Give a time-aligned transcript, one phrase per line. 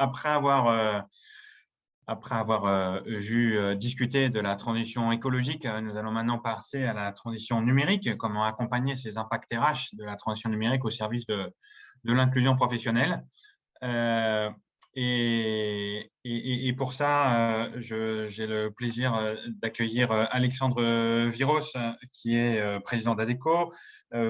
[0.00, 1.00] Après avoir, euh,
[2.06, 6.92] après avoir euh, vu euh, discuter de la transition écologique, nous allons maintenant passer à
[6.92, 11.52] la transition numérique, comment accompagner ces impacts RH de la transition numérique au service de,
[12.04, 13.24] de l'inclusion professionnelle.
[15.00, 21.72] Et, pour ça, j'ai le plaisir d'accueillir Alexandre Viros,
[22.12, 23.72] qui est président d'ADECO,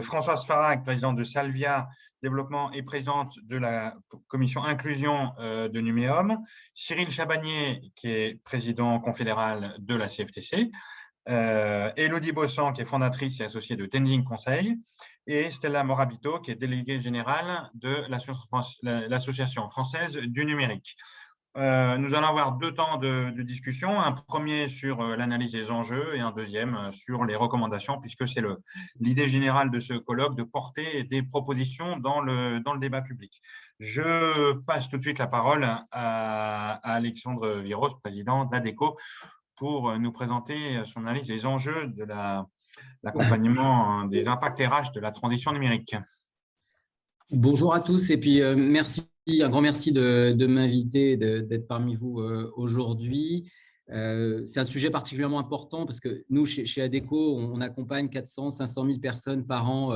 [0.02, 1.88] Françoise Farag, présidente de Salvia
[2.22, 3.94] Développement et présidente de la
[4.26, 6.38] commission inclusion de Numéum,
[6.74, 10.70] Cyril Chabanier, qui est président confédéral de la CFTC,
[11.28, 14.78] euh, Elodie Bossan, qui est fondatrice et associée de Tending Conseil,
[15.28, 20.96] et Stella Morabito, qui est déléguée générale de l'Association française du numérique.
[21.56, 26.14] Euh, nous allons avoir deux temps de, discussion, un premier sur euh, l'analyse des enjeux
[26.14, 28.42] et un deuxième sur les recommandations, puisque c'est
[29.00, 33.40] l'idée générale de ce colloque de porter des propositions dans le, débat public.
[33.80, 38.96] Je passe tout de suite la parole à, à Alexandre Viros, président d'ADECO,
[39.58, 42.04] pour euh, nous présenter euh, son analyse des enjeux de
[43.02, 45.94] l'accompagnement euh, des impacts RH de la transition numérique.
[47.30, 49.02] Bonjour à tous et puis merci,
[49.42, 52.22] un grand merci de, m'inviter, d'être parmi vous
[52.56, 53.52] aujourd'hui.
[53.88, 58.98] C'est un sujet particulièrement important parce que nous, chez, ADECO, on accompagne 400, 500 000
[59.00, 59.92] personnes par an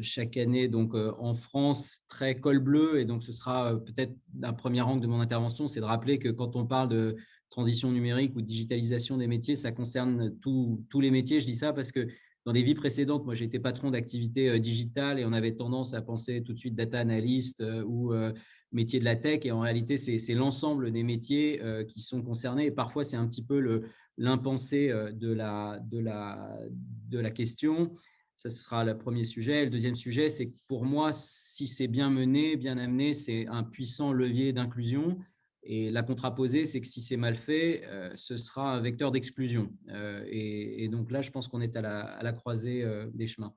[0.00, 3.00] chaque année donc en France, très col bleu.
[3.00, 4.12] Et donc, ce sera peut-être
[4.44, 7.16] un premier angle de mon intervention, c'est de rappeler que quand on parle de
[7.50, 11.40] transition numérique ou digitalisation des métiers, ça concerne tous les métiers.
[11.40, 12.08] Je dis ça parce que
[12.48, 16.00] dans des vies précédentes, moi j'étais patron d'activité euh, digitale et on avait tendance à
[16.00, 18.32] penser tout de suite data analyst euh, ou euh,
[18.72, 19.40] métier de la tech.
[19.44, 22.64] Et en réalité, c'est l'ensemble des métiers qui sont concernés.
[22.66, 23.82] Et parfois, c'est un petit peu
[24.16, 26.58] l'impensé de la, de, la,
[27.08, 27.92] de la question.
[28.36, 29.64] Ça, sera le premier sujet.
[29.64, 33.62] Le deuxième sujet, c'est que pour moi, si c'est bien mené, bien amené, c'est un
[33.62, 35.18] puissant levier d'inclusion.
[35.70, 39.70] Et la contraposée, c'est que si c'est mal fait, euh, ce sera un vecteur d'exclusion.
[39.90, 41.82] Euh, et, donc là, je pense qu'on est à
[42.22, 43.52] la, croisée euh, des chemins.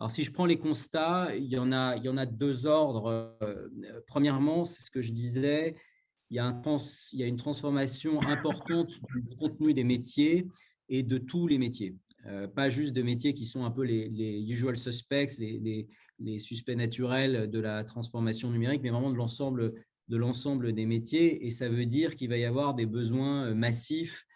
[0.00, 2.64] Alors, si je prends les constats, il y en a, il y en a deux
[2.64, 3.38] ordres.
[4.06, 5.76] premièrement, c'est ce que je disais,
[6.30, 10.48] il y, a une transformation importante du contenu des métiers
[10.88, 11.94] et de tous les métiers.
[12.56, 17.60] pas juste de métiers qui sont un peu les, usual suspects, les, suspects naturels de
[17.60, 19.74] la transformation numérique, mais vraiment de l'ensemble
[20.08, 23.54] de l'ensemble des métiers et ça veut dire qu'il va y avoir des besoins euh,
[23.54, 24.26] massifs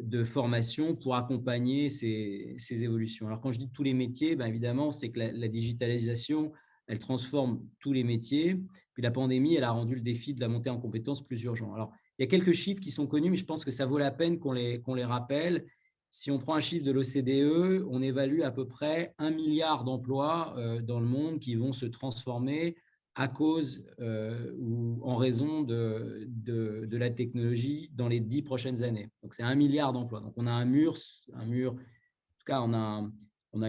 [0.00, 3.26] de formation pour accompagner ces, évolutions.
[3.26, 6.52] Alors quand je dis tous les métiers, ben évidemment, c'est que la, digitalisation,
[6.88, 8.60] elle transforme tous les métiers.
[8.92, 11.72] Puis la pandémie, elle a rendu le défi de la montée en compétences plus urgent.
[11.74, 13.98] Alors, il y a quelques chiffres qui sont connus, mais je pense que ça vaut
[13.98, 15.64] la peine qu'on les, qu'on les rappelle.
[16.10, 20.54] Si on prend un chiffre de l'OCDE, on évalue à peu près un milliard d'emplois
[20.56, 22.76] euh, dans le monde qui vont se transformer
[23.14, 29.08] à cause euh, ou en raison de, de, la technologie dans les dix prochaines années.
[29.22, 30.20] Donc, c'est un milliard d'emplois.
[30.20, 30.96] Donc, on a un mur,
[31.34, 33.08] un mur, en tout cas, on a,
[33.52, 33.68] on a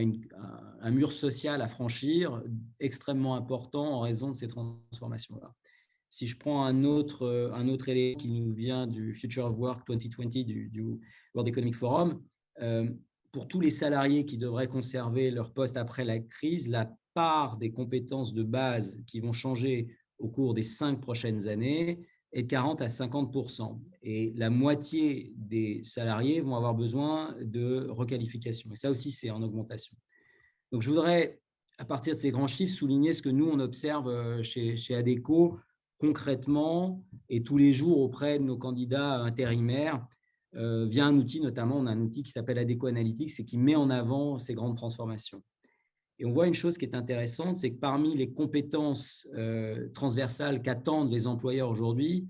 [0.81, 2.44] un mur social à franchir
[2.79, 5.53] extrêmement important en raison de ces transformations-là.
[6.09, 9.88] Si je prends un autre, un autre élément qui nous vient du Future of Work
[9.88, 10.81] 2020 du, du
[11.33, 12.22] World Economic Forum,
[12.62, 12.89] euh,
[13.31, 17.72] pour tous les salariés qui devraient conserver leur poste après la crise, la part des
[17.72, 19.88] compétences de base qui vont changer
[20.20, 23.34] au cours des cinq prochaines années est de 40 à 50
[24.03, 28.70] Et la moitié des salariés vont avoir besoin de requalification.
[28.74, 29.96] Et ça aussi, c'est en augmentation.
[30.72, 31.40] Donc, je voudrais,
[31.78, 34.96] à partir de ces grands chiffres, souligner ce que nous, on observe euh, chez, chez
[34.96, 35.58] ADECO
[35.98, 40.06] concrètement et tous les jours auprès de nos candidats intérimaires
[40.56, 43.58] euh, via un outil, notamment, on a un outil qui s'appelle ADECO Analytics et qui
[43.58, 45.42] met en avant ces grandes transformations.
[46.20, 50.62] Et on voit une chose qui est intéressante, c'est que parmi les compétences euh, transversales
[50.62, 52.28] qu'attendent les employeurs aujourd'hui,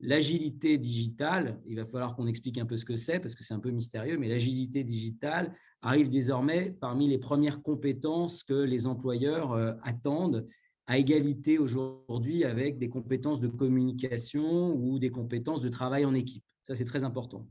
[0.00, 3.54] l'agilité digitale, il va falloir qu'on explique un peu ce que c'est parce que c'est
[3.54, 9.52] un peu mystérieux, mais l'agilité digitale arrive désormais parmi les premières compétences que les employeurs
[9.52, 10.46] euh, attendent
[10.86, 16.42] à égalité aujourd'hui avec des compétences de communication ou des compétences de travail en équipe.
[16.62, 17.46] Ça, c'est très important.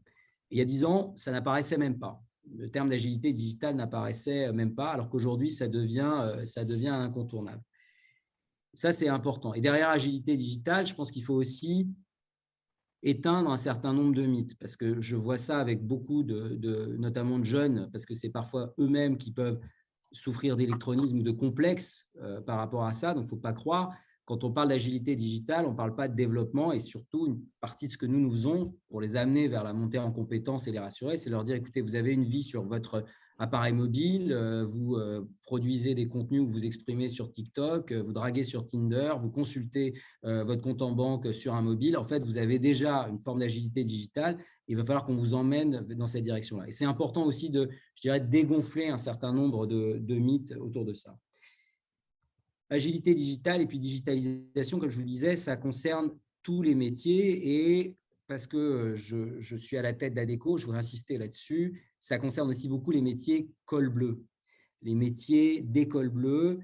[0.51, 2.21] il y a dix ans, ça n'apparaissait même pas
[2.55, 7.61] le terme d'agilité digitale n'apparaissait même pas, alors qu'aujourd'hui, ça devient, euh, ça devient incontournable.
[8.73, 9.53] Ça, c'est important.
[9.53, 11.87] Et derrière agilité digitale, je pense qu'il faut aussi
[13.01, 17.39] éteindre un certain nombre de mythes, parce que je vois ça avec beaucoup de, notamment
[17.39, 19.59] de jeunes, parce que c'est parfois eux-mêmes qui peuvent
[20.11, 23.53] souffrir d'électronisme ou de complexes euh, par rapport à ça, donc il ne faut pas
[23.53, 23.93] croire.
[24.29, 27.87] Quand on parle d'agilité digitale, on ne parle pas de développement et surtout une partie
[27.87, 30.71] de ce que nous nous faisons pour les amener vers la montée en compétences et
[30.71, 33.03] les rassurer, c'est leur dire écoutez, vous avez une vie sur votre
[33.39, 38.11] appareil mobile, euh, vous euh, produisez des contenus, vous vous exprimez sur TikTok, euh, vous
[38.11, 41.97] draguez sur Tinder, vous consultez votre compte en banque sur un mobile.
[41.97, 44.37] En fait, vous avez déjà une forme d'agilité digitale.
[44.67, 46.67] Il va falloir qu'on vous emmène dans cette direction-là.
[46.67, 50.93] Et c'est important aussi de, je dirais, dégonfler un certain nombre de, mythes autour de
[50.93, 51.17] ça.
[52.69, 56.11] Agilité digitale et puis digitalisation, comme je vous le disais, ça concerne
[56.43, 57.95] tous les métiers et
[58.27, 62.49] parce que je, je suis à la tête d'ADECO, je voudrais insister là-dessus, ça concerne
[62.49, 64.23] aussi beaucoup les métiers col bleu,
[64.83, 66.59] les métiers d'école bleue,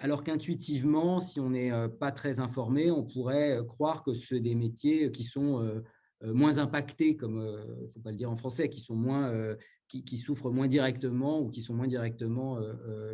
[0.00, 4.36] alors qu'intuitivement, si on n'est euh, pas très informé, on pourrait euh, croire que ce
[4.36, 5.82] sont des métiers qui sont euh,
[6.22, 7.38] moins impactés, comme
[7.78, 9.56] il ne faut pas le dire en français, qui, sont moins,
[9.88, 12.58] qui, souffrent moins directement ou qui sont moins directement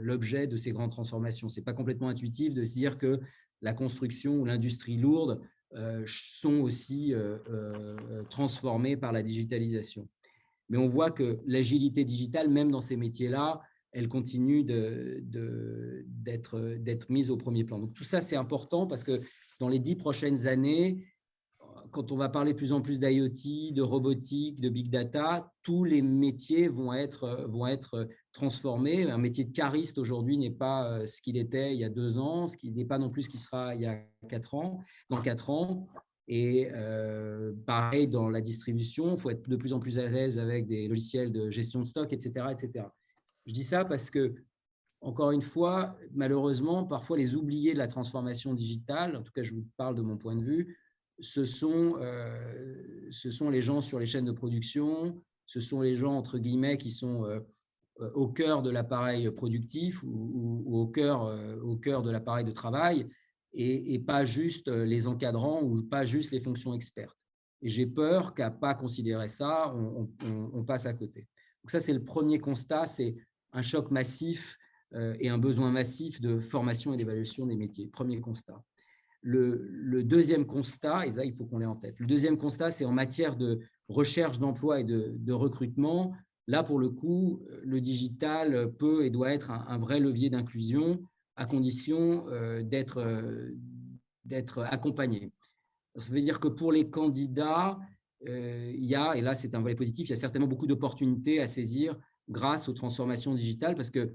[0.01, 1.49] l'objet de ces grandes transformations.
[1.49, 3.21] Ce n'est pas complètement intuitif de se dire que
[3.63, 5.41] la construction ou l'industrie lourde
[6.05, 7.15] sont aussi
[8.29, 10.09] transformées par la digitalisation.
[10.69, 13.61] Mais on voit que l'agilité digitale, même dans ces métiers-là,
[13.93, 15.21] elle continue d'être
[17.09, 17.79] mise au premier plan.
[17.79, 19.21] Donc tout ça, c'est important parce que
[19.59, 21.07] dans les dix prochaines années,
[21.91, 26.03] quand on va parler plus en plus d'IoT, de robotique, de big data, tous les
[26.03, 29.11] métiers vont être, vont être transformés.
[29.11, 32.19] Un métier de cariste aujourd'hui n'est pas euh, ce qu'il était il y a deux
[32.19, 33.99] ans, ce qui n'est pas non plus ce qu'il sera il y a
[34.29, 34.81] quatre ans.
[35.11, 35.89] Dans quatre ans,
[36.29, 40.39] et euh, pareil, dans la distribution, il faut être de plus en plus à l'aise
[40.39, 42.87] avec des logiciels de gestion de stock, etc., etc.
[43.47, 44.35] Je dis ça parce que,
[45.01, 49.55] encore une fois, malheureusement, parfois les oubliés de la transformation digitale, en tout cas je
[49.55, 50.77] vous parle de mon point de vue,
[51.21, 55.95] ce sont, euh, ce sont les gens sur les chaînes de production, ce sont les
[55.95, 57.41] gens, entre guillemets, qui sont euh,
[58.15, 63.09] au cœur de l'appareil productif ou, au, cœur, au cœur de l'appareil de travail
[63.57, 67.19] et, pas juste euh, les encadrants ou pas juste les fonctions expertes.
[67.63, 71.21] Et j'ai peur qu'à pas considérer ça, on, passe à côté.
[71.63, 73.17] Donc ça, c'est le premier constat, c'est
[73.53, 74.59] un choc massif
[74.95, 77.87] euh, et un besoin massif de formation et d'évaluation des métiers.
[77.87, 78.63] Premier constat.
[79.29, 82.85] Le, deuxième constat, et ça, il faut qu'on l'ait en tête, le deuxième constat, c'est
[82.85, 83.59] en matière de
[83.89, 86.15] recherche d'emploi et de, recrutement.
[86.47, 91.01] Là, pour le coup, le digital peut et doit être un vrai levier d'inclusion
[91.37, 92.63] à condition euh,
[92.97, 93.51] euh,
[94.25, 95.31] d'être accompagné.
[95.95, 97.79] Ça veut dire que pour les candidats,
[98.29, 100.67] euh, il y a, et là c'est un volet positif, il y a certainement beaucoup
[100.67, 101.97] d'opportunités à saisir
[102.29, 104.15] grâce aux transformations digitales, parce que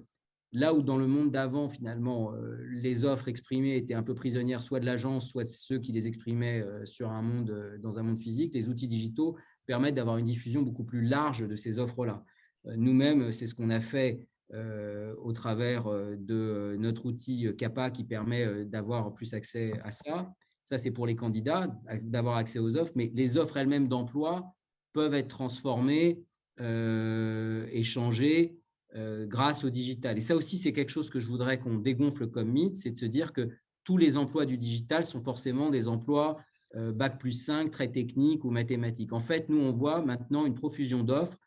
[0.52, 2.34] là où dans le monde d'avant, finalement,
[2.70, 6.08] les offres exprimées étaient un peu prisonnières soit de l'agence, soit de ceux qui les
[6.08, 10.62] exprimaient sur un monde, dans un monde physique, les outils digitaux permettent d'avoir une diffusion
[10.62, 12.26] beaucoup plus large de ces offres-là.
[12.66, 18.04] Nous-mêmes, c'est ce qu'on a fait euh, au travers euh, de notre outil CAPA qui
[18.04, 20.30] permet euh, d'avoir plus accès à ça.
[20.62, 24.54] Ça, c'est pour les candidats, d'avoir accès aux offres, mais les offres elles-mêmes d'emploi
[24.92, 26.22] peuvent être transformées
[26.60, 28.61] et changées
[28.94, 30.18] grâce au digital.
[30.18, 32.98] Et ça aussi, c'est quelque chose que je voudrais qu'on dégonfle comme mythe, c'est de
[32.98, 33.50] se dire que
[33.86, 36.38] tous les emplois du digital sont forcément des emplois
[36.76, 39.14] Bac plus 5, très techniques ou mathématiques.
[39.14, 41.38] En fait, nous, on voit maintenant une profusion d'offres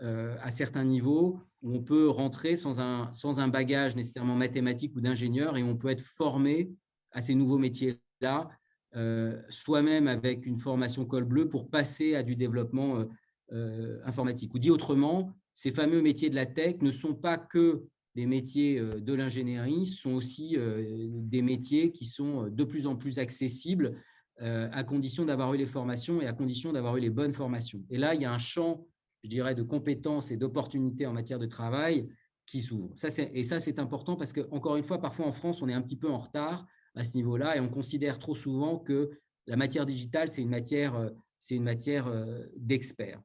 [0.00, 5.00] à certains niveaux où on peut rentrer sans un, sans un bagage nécessairement mathématique ou
[5.00, 6.70] d'ingénieur et on peut être formé
[7.12, 8.50] à ces nouveaux métiers-là,
[8.96, 13.04] euh, soi-même avec une formation col bleu pour passer à du développement euh,
[13.52, 14.52] euh, informatique.
[14.54, 18.78] Ou dit autrement, ces fameux métiers de la tech ne sont pas que des métiers
[18.78, 23.96] de l'ingénierie, sont aussi des métiers qui sont de plus en plus accessibles
[24.38, 27.82] à condition d'avoir eu les formations et à condition d'avoir eu les bonnes formations.
[27.88, 28.86] Et là, il y a un champ
[29.22, 32.08] je dirais, de compétences et d'opportunités en matière de travail
[32.46, 32.92] qui s'ouvrent.
[32.96, 35.74] Ça, et ça, c'est important parce que, encore une fois, parfois en France, on est
[35.74, 39.10] un petit peu en retard à ce niveau-là et on considère trop souvent que
[39.46, 43.20] la matière digitale, c'est une matière, euh, c'est une matière euh, d'experts.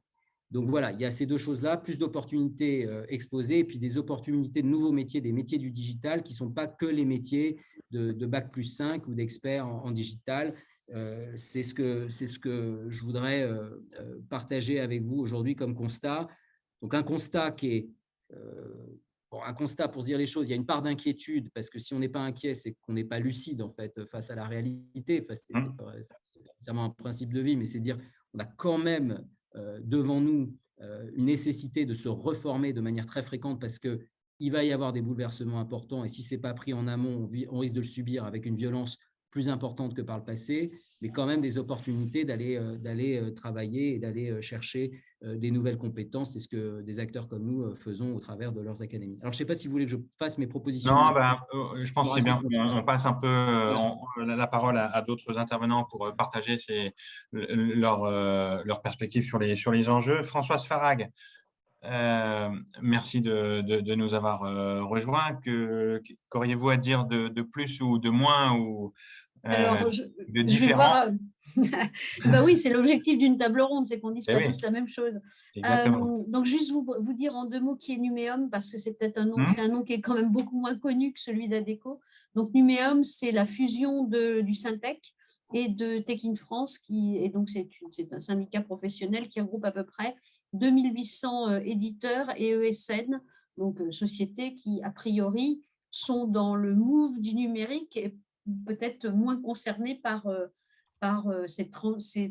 [0.50, 3.98] Donc voilà, il y a ces deux choses-là, plus d'opportunités euh, exposées et puis des
[3.98, 7.60] opportunités de nouveaux métiers, des métiers du digital qui ne sont pas que les métiers
[7.90, 10.54] de, Bac plus 5 ou d'experts en, digital,
[10.94, 13.70] euh, c'est ce, que, ce que je voudrais euh,
[14.30, 16.28] partager avec vous aujourd'hui comme constat.
[16.80, 17.88] Donc un constat qui est
[19.32, 21.94] un constat pour dire les choses, il y a une part d'inquiétude parce que si
[21.94, 25.20] on n'est pas inquiet, c'est qu'on n'est pas lucide en fait face à la réalité.
[25.20, 25.34] Mmh.
[26.24, 27.98] c'est vraiment un principe de vie, mais c'est dire
[28.34, 30.54] on a quand même devant nous
[31.16, 34.00] une nécessité de se reformer de manière très fréquente parce que
[34.40, 37.58] il va y avoir des bouleversements importants et si c'est pas pris en amont, on
[37.58, 38.98] risque de le subir avec une violence
[39.30, 43.30] plus importantes que par le passé, mais quand même des opportunités d'aller euh, d'aller euh,
[43.32, 46.34] travailler et d'aller euh, chercher des nouvelles compétences.
[46.34, 49.18] C'est ce que des acteurs comme nous faisons au travers de leurs académies.
[49.20, 50.94] Alors, je ne sais pas si vous voulez que je fasse mes propositions.
[50.94, 51.36] Non, ben,
[51.82, 52.40] je pense que c'est bien.
[52.54, 53.74] On passe un peu
[54.24, 56.56] la parole à, d'autres intervenants pour partager
[57.32, 58.08] leurs
[58.64, 60.22] leur perspectives sur les, sur les enjeux.
[60.22, 61.10] Françoise Farag,
[62.80, 64.42] merci de, de, nous avoir
[64.88, 65.36] rejoints.
[66.30, 68.94] Qu'auriez-vous à dire de, de, plus ou de moins ou,
[69.42, 71.10] alors, euh, je, vais voir.
[72.26, 74.88] bah oui, c'est l'objectif d'une table ronde, c'est qu'on dise eh pas tous la même
[74.88, 75.20] chose.
[75.64, 78.92] Euh, donc, juste vous, vous, dire en deux mots qui est Numéum, parce que c'est
[78.92, 79.48] peut-être un nom, hmm.
[79.48, 82.00] c'est un nom qui est quand même beaucoup moins connu que celui d'Adeco.
[82.34, 85.14] Donc, Numéum, c'est la fusion de, du Syntec
[85.54, 89.72] et de Tech in France, qui, et donc c'est un syndicat professionnel qui regroupe à
[89.72, 90.14] peu près
[90.52, 93.20] 2800 euh, éditeurs et ESN,
[93.56, 98.14] donc sociétés qui, a priori, sont dans le move du numérique et
[98.66, 100.46] peut-être moins concernés par, euh,
[101.00, 101.70] par euh, ces,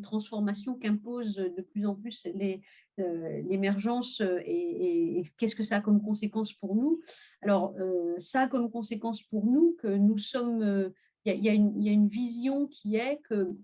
[0.02, 6.54] transformations qu'imposent de plus en plus euh, l'émergence et, qu'est-ce que ça a comme conséquence
[6.54, 7.00] pour nous?
[7.42, 7.76] Alors,
[8.18, 10.92] ça a comme conséquence pour nous que nous sommes,
[11.26, 13.56] il y, a une vision qui est que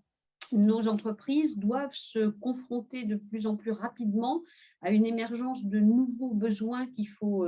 [0.52, 4.44] nos entreprises doivent se confronter de plus en plus rapidement
[4.82, 7.48] à une émergence de nouveaux besoins qu'il faut,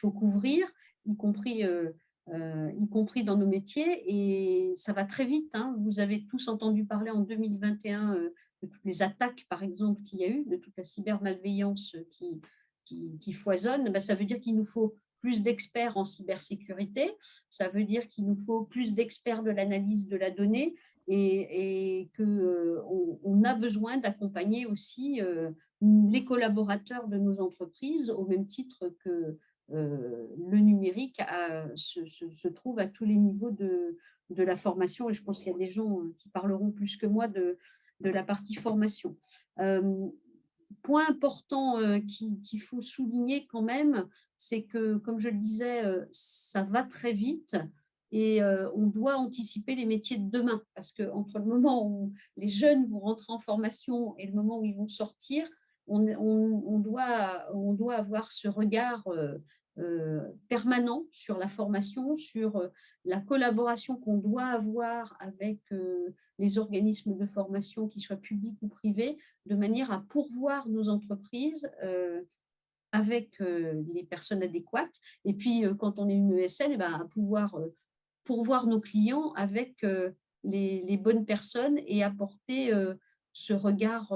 [0.00, 0.70] faut couvrir,
[1.06, 1.62] y compris
[2.30, 4.02] y compris dans nos métiers.
[4.06, 5.54] Et ça va très vite.
[5.54, 5.76] Hein.
[5.80, 8.30] Vous avez tous entendu parler en 2021 euh,
[8.62, 12.40] de toutes les attaques, par exemple, qu'il y a eu, de toute la cybermalveillance qui,
[12.84, 13.90] qui, foisonne.
[13.90, 17.10] Ben, ça veut dire qu'il nous faut plus d'experts en cybersécurité.
[17.48, 20.74] Ça veut dire qu'il nous faut plus d'experts de l'analyse de la donnée
[21.08, 22.82] et, et qu'on euh,
[23.24, 25.20] on a besoin d'accompagner aussi
[25.80, 29.38] les collaborateurs de nos entreprises au même titre que
[29.70, 31.20] euh, le numérique
[31.74, 33.96] se, trouve à tous les niveaux de,
[34.30, 37.06] la formation et je pense qu'il y a des gens euh, qui parleront plus que
[37.06, 37.58] moi de,
[38.00, 39.16] la partie formation.
[39.60, 40.08] Euh,
[40.82, 41.76] point important
[42.08, 47.56] qu'il faut souligner quand même, c'est que, comme je le disais, ça va très vite
[48.10, 52.88] et on doit anticiper les métiers de demain parce qu'entre le moment où les jeunes
[52.88, 55.48] vont rentrer en formation et le moment où ils vont sortir,
[55.86, 59.06] on, doit, avoir ce regard
[59.78, 60.20] euh,
[60.50, 62.68] permanent sur la formation, sur euh,
[63.06, 68.68] la collaboration qu'on doit avoir avec euh, les organismes de formation, qu'ils soient publics ou
[68.68, 71.70] privés, de manière à pourvoir nos entreprises
[72.90, 75.00] avec les personnes adéquates.
[75.24, 77.58] Et puis, quand on est une ESL, eh ben, à pouvoir
[78.24, 79.86] pourvoir nos clients avec
[80.44, 82.72] les, bonnes personnes et apporter
[83.32, 84.12] ce regard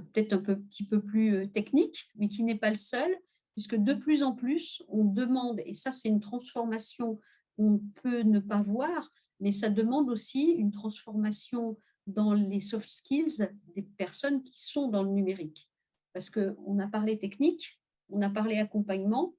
[0.00, 3.10] peut-être un petit peu plus technique, mais qui n'est pas le seul,
[3.54, 7.20] puisque de plus en plus, on demande, et ça c'est une transformation
[7.56, 9.10] qu'on peut ne pas voir,
[9.40, 15.02] mais ça demande aussi une transformation dans les soft skills des personnes qui sont dans
[15.02, 15.70] le numérique.
[16.12, 19.34] Parce qu'on a parlé technique, on a parlé accompagnement.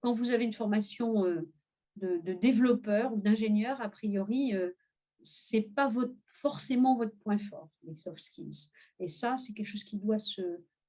[0.00, 1.50] Quand vous avez une formation euh,
[1.96, 4.70] de, développeur ou d'ingénieur, a priori, euh,
[5.22, 5.92] ce n'est pas
[6.26, 8.70] forcément votre point fort, les soft skills.
[9.00, 10.42] Et ça, c'est quelque chose qui doit, se,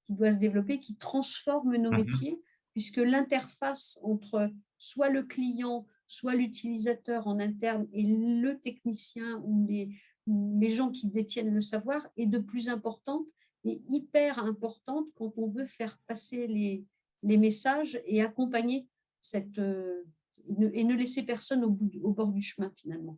[0.03, 2.41] qui doit se développer, qui transforme nos mmh métiers
[2.75, 9.97] puisque l'interface entre soit le client, soit l'utilisateur en interne et le technicien ou les,
[10.27, 13.27] les gens qui détiennent le savoir est de plus importante
[13.63, 16.85] et hyper importante quand on veut faire passer les,
[17.23, 18.87] les messages et accompagner
[19.21, 20.03] cette, euh,
[20.73, 23.17] et ne laisser personne au, bout, au bord du chemin finalement.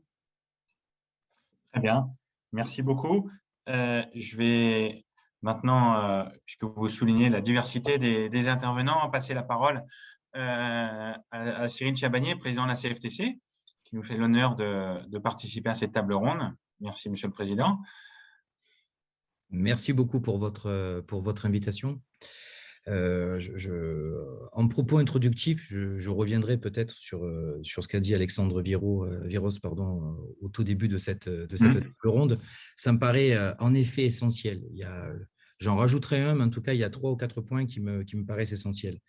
[1.71, 2.09] Très bien,
[2.53, 3.29] merci beaucoup.
[3.67, 5.05] Euh, je vais
[5.41, 9.83] Maintenant, euh, puisque vous soulignez la diversité des, intervenants, passer la parole
[10.35, 13.39] euh, à, Cyril Chabanier, président de la CFTC,
[13.83, 16.53] qui nous fait l'honneur de, participer à cette table ronde.
[16.79, 17.79] Merci, Monsieur le Président.
[19.49, 22.01] Merci beaucoup pour votre invitation.
[22.87, 24.15] Euh, je,
[24.53, 27.29] en propos introductif, je, reviendrai peut-être sur,
[27.61, 31.83] sur ce qu'a dit Alexandre Viro, Viros pardon, au tout début de cette, de cette
[31.83, 31.91] mmh.
[32.05, 32.39] ronde.
[32.75, 34.63] Ça me paraît en effet essentiel.
[35.59, 37.81] J'en rajouterai un, mais en tout cas, il y a trois ou quatre points qui
[37.81, 38.99] me, qui me paraissent essentiels.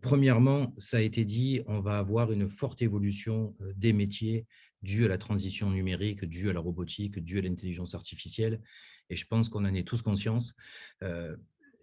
[0.00, 4.46] Premièrement, ça a été dit, on va avoir une forte évolution des métiers
[4.82, 8.60] due à la transition numérique, due à la robotique, due à l'intelligence artificielle.
[9.10, 10.54] Et je pense qu'on en est tous conscience.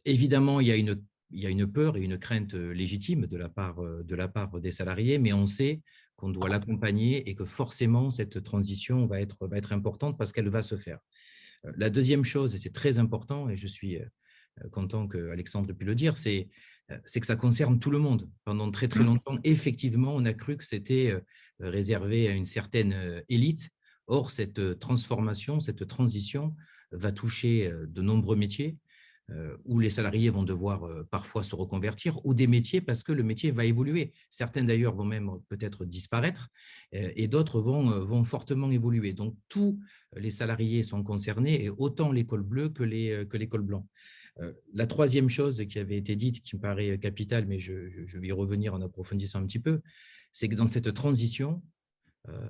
[0.04, 1.00] évidemment, il y a une
[1.32, 4.60] il y a une peur et une crainte légitime de la part, de la part
[4.60, 5.82] des salariés, mais on sait
[6.16, 10.50] qu'on doit l'accompagner et que forcément cette transition va être, va être importante parce qu'elle
[10.50, 11.00] va se faire.
[11.76, 13.98] La deuxième chose, et c'est très important, et je suis
[14.72, 16.50] content qu'Alexandre ait pu le dire, c'est
[16.90, 18.30] que ça concerne tout le monde.
[18.44, 19.06] Pendant très très mmh.
[19.06, 21.14] longtemps, effectivement, on a cru que c'était
[21.60, 23.70] réservé à une certaine élite.
[24.08, 26.56] Or, cette transformation, cette transition
[26.92, 28.78] va toucher de nombreux métiers
[29.66, 33.52] où les salariés vont devoir parfois se reconvertir, ou des métiers parce que le métier
[33.52, 34.14] va évoluer.
[34.30, 36.50] Certains d'ailleurs vont même peut-être disparaître,
[36.92, 39.14] et d'autres vont, vont fortement évoluer.
[39.14, 39.80] Donc tous
[40.18, 43.86] les salariés sont concernés, et autant l'école bleue que l'école blanche.
[44.74, 48.32] La troisième chose qui avait été dite, qui me paraît capitale, mais je, vais y
[48.32, 49.82] revenir en approfondissant un petit peu,
[50.32, 51.62] c'est que dans cette transition,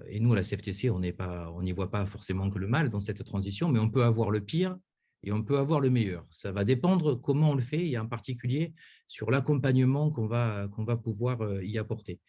[0.08, 3.24] et nous, à la CFTC, on n'y voit pas forcément que le mal dans cette
[3.24, 4.78] transition, mais on peut avoir le pire
[5.24, 6.26] et on peut avoir le meilleur.
[6.30, 8.74] Ça va dépendre comment on le fait, et en particulier
[9.08, 12.20] sur l'accompagnement qu'on va, va pouvoir y apporter.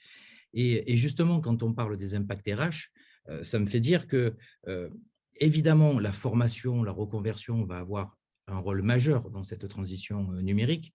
[0.54, 2.90] Et, justement, quand on parle des impacts RH,
[3.42, 4.36] ça me fait dire que,
[5.36, 8.18] évidemment, la formation, la reconversion va avoir
[8.48, 10.94] un rôle majeur dans cette transition numérique.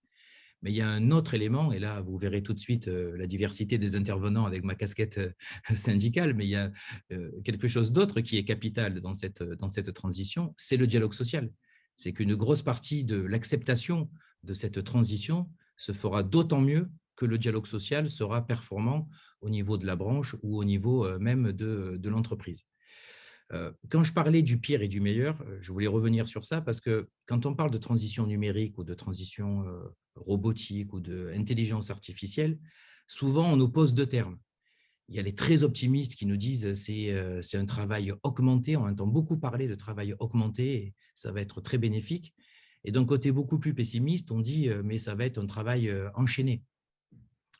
[0.62, 3.26] Mais il y a un autre élément, et là, vous verrez tout de suite la
[3.26, 5.20] diversité des intervenants avec ma casquette
[5.74, 6.70] syndicale, mais il y a
[7.44, 11.50] quelque chose d'autre qui est capital dans cette, dans cette transition, c'est le dialogue social.
[11.98, 14.08] C'est qu'une grosse partie de l'acceptation
[14.44, 19.10] de cette transition se fera d'autant mieux que le dialogue social sera performant
[19.42, 22.64] au niveau de la branche ou au niveau même de, de l'entreprise.
[23.52, 26.60] Euh, quand je parlais du pire et du meilleur, euh, je voulais revenir sur ça
[26.60, 31.90] parce que quand on parle de transition numérique ou de transition euh, robotique ou d'intelligence
[31.90, 32.58] artificielle,
[33.06, 34.38] souvent on oppose deux termes.
[35.08, 38.84] Il y a les très optimistes qui nous disent c'est c'est un travail augmenté, on
[38.84, 42.34] entend beaucoup parler de travail augmenté et ça va être très bénéfique.
[42.84, 46.62] Et d'un côté beaucoup plus pessimiste, on dit mais ça va être un travail enchaîné.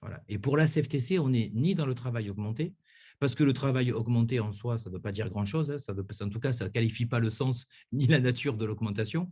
[0.01, 0.23] Voilà.
[0.29, 2.75] Et pour la CFTC, on n'est ni dans le travail augmenté,
[3.19, 5.71] parce que le travail augmenté en soi, ça ne veut pas dire grand-chose.
[5.71, 8.65] Hein, ça en tout cas, ça ne qualifie pas le sens ni la nature de
[8.65, 9.31] l'augmentation.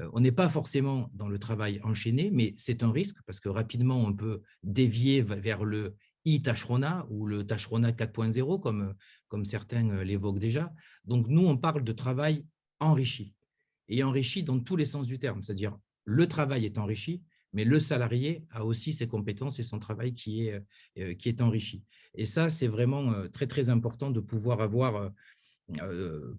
[0.00, 3.48] Euh, on n'est pas forcément dans le travail enchaîné, mais c'est un risque parce que
[3.48, 8.94] rapidement, on peut dévier vers le e-tachrona ou le tachrona 4.0, comme,
[9.28, 10.72] comme certains euh, l'évoquent déjà.
[11.04, 12.44] Donc, nous, on parle de travail
[12.80, 13.34] enrichi
[13.88, 17.78] et enrichi dans tous les sens du terme, c'est-à-dire le travail est enrichi, mais le
[17.78, 20.62] salarié a aussi ses compétences et son travail qui est,
[20.98, 21.84] euh, qui est enrichi.
[22.14, 25.10] Et ça, c'est vraiment euh, très, très important de pouvoir avoir,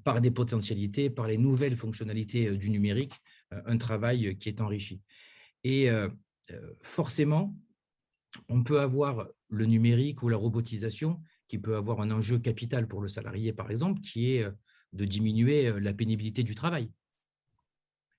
[0.03, 3.19] par des potentialités, par les nouvelles fonctionnalités du numérique,
[3.51, 5.01] un travail qui est enrichi.
[5.63, 5.89] Et
[6.83, 7.55] forcément,
[8.49, 13.01] on peut avoir le numérique ou la robotisation qui peut avoir un enjeu capital pour
[13.01, 14.48] le salarié, par exemple, qui est
[14.94, 16.89] de diminuer la pénibilité du travail.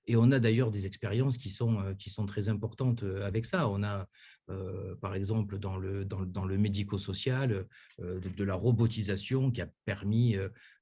[0.07, 3.45] Et on a d'ailleurs des expériences qui sont, euh, qui sont très importantes euh, avec
[3.45, 3.69] ça.
[3.69, 4.07] On a,
[4.49, 7.65] euh, par exemple, dans le, dans, le médico-social,
[7.99, 10.35] de, la robotisation qui a permis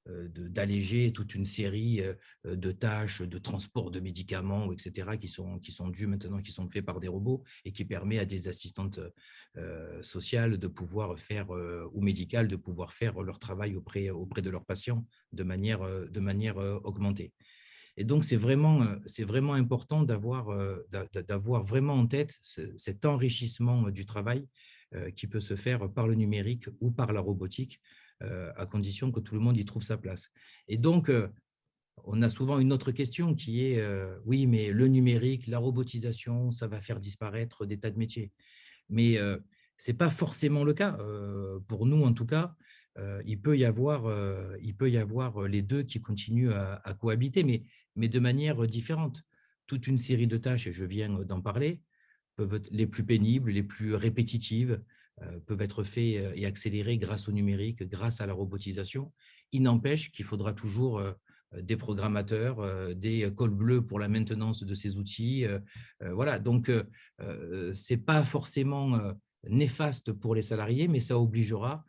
[0.06, 2.02] d'alléger toute une série
[2.44, 6.68] de tâches de transport de médicaments, etc., qui sont, qui sont dues maintenant, qui sont
[6.68, 9.00] faits par des robots et qui permet à des assistantes
[10.02, 14.66] sociales de pouvoir faire, ou médicales, de pouvoir faire leur travail auprès, auprès de leurs
[14.66, 17.32] patients de manière, de manière augmentée.
[17.96, 20.86] Et donc, c'est vraiment, euh, vraiment important d'avoir, euh,
[21.28, 24.46] d'avoir vraiment en tête cet enrichissement euh, du travail
[25.16, 27.80] qui peut se faire par le numérique ou par la robotique,
[28.20, 30.30] à condition que tout le monde y trouve sa place.
[30.68, 31.10] Et donc,
[32.04, 33.84] on a souvent une autre question qui est,
[34.24, 38.30] oui, mais le numérique, la robotisation, ça va faire disparaître des tas de métiers.
[38.88, 40.96] Mais ce n'est pas forcément le cas.
[41.66, 42.54] pour nous, en tout cas,
[43.24, 44.04] il, peut y avoir,
[44.62, 47.42] il peut y avoir les deux qui continuent à, à cohabiter.
[47.42, 47.64] Mais
[47.96, 49.22] mais de manière différente.
[49.66, 51.80] Toute une série de tâches, et je viens d'en parler,
[52.36, 54.82] peuvent être les plus pénibles, les plus répétitives,
[55.46, 59.12] peuvent être faites euh, et accélérées grâce au numérique, grâce à la robotisation.
[59.52, 61.00] Il n'empêche qu'il faudra toujours
[61.56, 65.44] des programmateurs, des cols bleus pour la maintenance de ces outils.
[66.00, 66.68] Voilà, donc
[67.20, 68.98] ce n'est pas forcément
[69.48, 71.84] néfaste pour les salariés, mais ça obligera,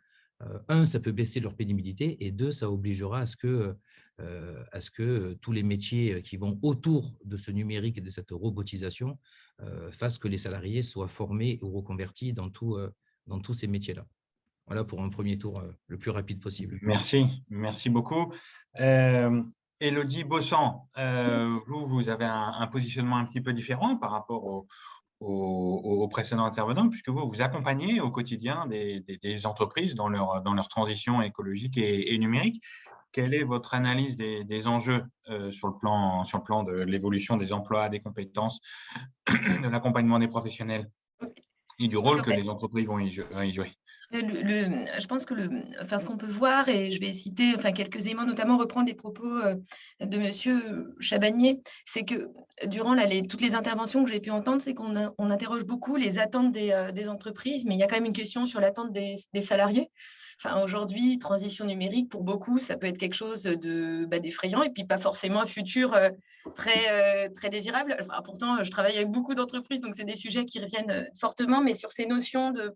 [0.68, 3.74] un, ça peut baisser leur pénibilité, et deux, ça obligera à ce que
[4.72, 8.00] à ce que euh, tous les métiers euh, qui vont autour de ce numérique et
[8.00, 9.18] de cette robotisation
[9.90, 14.04] fassent que les salariés soient formés ou reconvertis dans, tous ces métiers-là.
[14.66, 16.78] Voilà pour un premier tour le plus rapide possible.
[16.82, 18.34] Merci, merci beaucoup.
[18.78, 19.42] Euh,
[19.80, 20.90] Elodie Bossan,
[21.66, 24.66] vous, vous avez un, positionnement un petit peu différent par rapport aux
[25.20, 31.78] au, précédents intervenants, puisque vous, vous accompagnez au quotidien des, entreprises dans leur, transition écologique
[31.78, 32.62] et numérique
[33.16, 37.38] quelle est votre analyse des, enjeux euh, sur, le plan, sur le plan de l'évolution
[37.38, 38.60] des emplois, des compétences,
[39.26, 40.90] de l'accompagnement des professionnels
[41.78, 43.72] et du rôle que les entreprises vont y jouer?
[44.12, 45.48] Le, je pense que le,
[45.82, 48.94] enfin, ce qu'on peut voir, et je vais citer enfin, quelques éléments, notamment reprendre les
[48.94, 49.54] propos euh,
[50.00, 50.92] de M.
[51.00, 52.28] Chabagnier, c'est que
[52.66, 56.18] durant les, toutes les interventions que j'ai pu entendre, c'est qu'on on interroge beaucoup les
[56.18, 58.92] attentes des, euh, des, entreprises, mais il y a quand même une question sur l'attente
[58.92, 59.90] des, des salariés.
[60.62, 64.84] Aujourd'hui, transition numérique, pour beaucoup, ça peut être quelque chose de bah, d'effrayant et puis
[64.84, 66.10] pas forcément un futur euh,
[66.54, 67.96] très, très désirable.
[68.24, 71.90] pourtant, je travaille avec beaucoup d'entreprises, donc c'est des sujets qui reviennent fortement, mais sur
[71.90, 72.74] ces notions de,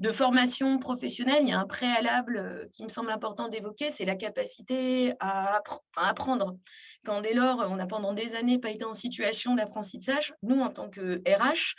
[0.00, 4.16] de formation professionnelle, il y a un préalable qui me semble important d'évoquer, c'est la
[4.16, 5.60] capacité à,
[5.96, 6.56] à apprendre.
[7.04, 10.70] Quand dès lors, on a pendant des années pas été en situation d'apprentissage, nous, en
[10.70, 11.74] tant que RH,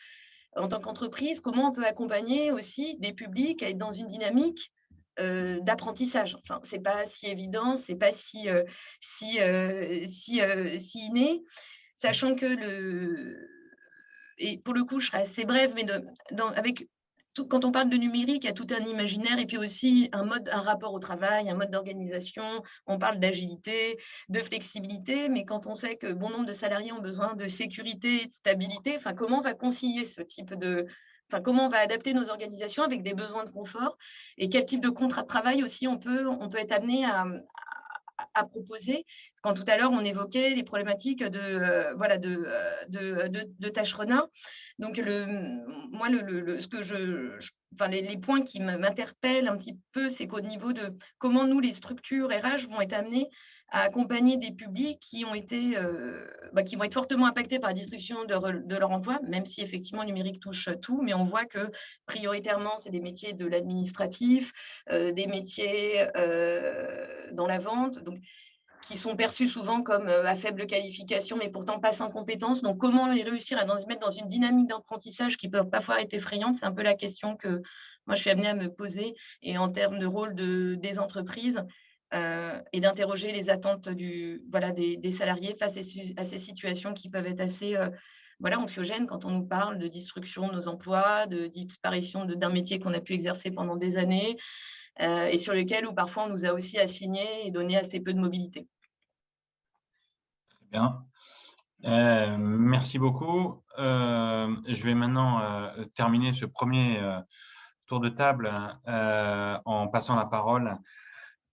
[0.55, 4.71] en tant qu'entreprise, comment on peut accompagner aussi des publics à être dans une dynamique
[5.19, 6.37] euh, d'apprentissage.
[6.43, 8.63] Enfin, c'est pas si évident, c'est pas si euh,
[8.99, 10.41] si euh, si,
[10.77, 11.43] si inné,
[11.93, 13.49] sachant que le
[14.37, 15.85] et pour le coup, je serai assez brève, mais
[16.31, 16.87] dans, avec
[17.43, 20.23] quand on parle de numérique, il y a tout un imaginaire et puis aussi un
[20.23, 22.63] mode, un rapport au travail, un mode d'organisation.
[22.87, 23.97] On parle d'agilité,
[24.29, 28.27] de flexibilité, mais quand on sait que bon nombre de salariés ont besoin de sécurité
[28.27, 30.87] de stabilité, enfin, comment on va concilier ce type de,
[31.31, 33.97] Enfin, comment on va adapter nos organisations avec des besoins de confort
[34.37, 37.25] et quel type de contrat de travail aussi on peut, on peut être amené à,
[38.49, 39.05] proposer.
[39.41, 43.49] Quand tout à l'heure, on évoquait les problématiques de, euh, voilà, de, euh, de, de,
[43.59, 44.29] de
[44.77, 45.25] Donc, le,
[45.91, 47.37] moi, le, ce que je,
[47.73, 51.71] enfin, les, points qui m'interpellent un petit peu, c'est qu'au niveau de comment nous, les
[51.71, 53.29] structures RH, vont être amenées
[53.69, 57.71] à accompagner des publics qui ont été, euh, bah, qui vont être fortement impactés par
[57.71, 61.45] la destruction de, leur emploi, même si effectivement le numérique touche tout, mais on voit
[61.45, 61.71] que
[62.05, 64.53] prioritairement c'est des métiers de l'administratif,
[64.91, 68.19] euh, des métiers euh, dans la vente, donc
[68.81, 72.61] qui sont perçus souvent comme à faible qualification, mais pourtant pas sans compétences.
[72.61, 76.13] Donc, comment les réussir à se mettre dans une dynamique d'apprentissage qui peut parfois être
[76.13, 77.63] effrayante C'est un peu la question que
[78.05, 79.15] moi, je suis amenée à me poser.
[79.41, 81.65] Et en termes de rôle de, des entreprises,
[82.13, 85.75] euh, et d'interroger les attentes des, salariés face
[86.17, 87.89] à ces situations qui peuvent être assez euh,
[88.43, 92.93] anxiogènes quand on nous parle de destruction de nos emplois, de disparition d'un métier qu'on
[92.93, 94.37] a pu exercer pendant des années
[95.01, 98.13] euh, et sur lequel ou parfois on nous a aussi assigné et donné assez peu
[98.13, 98.67] de mobilité.
[100.49, 101.05] Très bien.
[102.37, 103.63] merci beaucoup.
[103.77, 105.41] je vais maintenant
[105.95, 107.01] terminer ce premier
[107.87, 108.51] tour de table
[108.85, 110.77] en passant la parole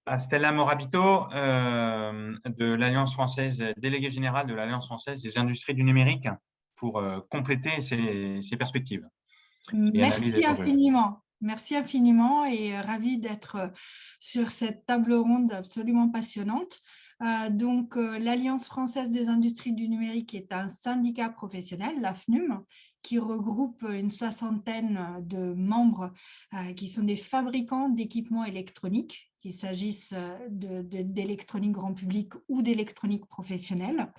[0.06, 5.84] à Stella Morabito euh, de l'Alliance française, déléguée générale de l'Alliance française des industries du
[5.84, 6.28] numérique,
[6.76, 9.06] pour euh, compléter ces, perspectives.
[9.72, 11.22] Merci infiniment.
[11.40, 13.72] Merci infiniment et euh, ravi d'être
[14.18, 16.80] sur cette table ronde absolument passionnante.
[17.50, 22.64] donc, l'Alliance française des industries du numérique est un syndicat professionnel, l'AFNUM,
[23.02, 26.12] qui regroupe une soixantaine de membres
[26.76, 34.12] qui sont des fabricants d'équipements électroniques qu'il s'agisse euh, d'électronique grand public ou d'électronique professionnelle.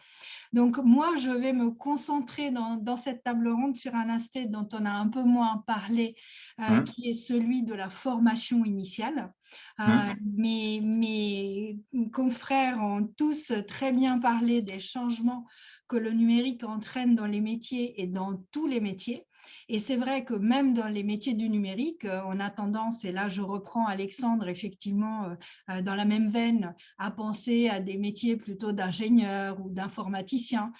[0.52, 4.86] Donc, moi, je vais me concentrer dans, cette table ronde sur un aspect dont on
[4.86, 6.16] a un peu moins parlé,
[6.60, 6.84] euh, hein?
[6.84, 9.34] qui est celui de la formation initiale.
[9.80, 10.16] Euh, hein?
[10.36, 11.80] mes, mes
[12.12, 15.46] confrères ont tous très bien parlé des changements
[15.94, 19.28] que le numérique entraîne dans les métiers et dans tous les métiers.
[19.70, 23.12] Et c'est vrai que même dans les métiers du numérique, euh, on a tendance, et
[23.12, 25.36] là je reprends Alexandre, effectivement, euh,
[25.72, 30.72] euh, dans la même veine, à penser à des métiers plutôt d'ingénieur ou d'informaticien.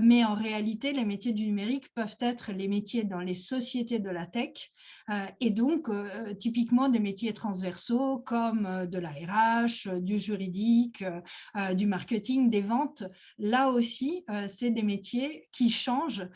[0.00, 4.10] Mais en réalité, les métiers du numérique peuvent être les métiers dans les sociétés de
[4.10, 4.70] la tech
[5.40, 5.88] et donc
[6.38, 11.04] typiquement des métiers transversaux comme de la RH, du juridique,
[11.74, 13.04] du marketing, des ventes.
[13.38, 16.26] Là aussi, c'est des métiers qui changent.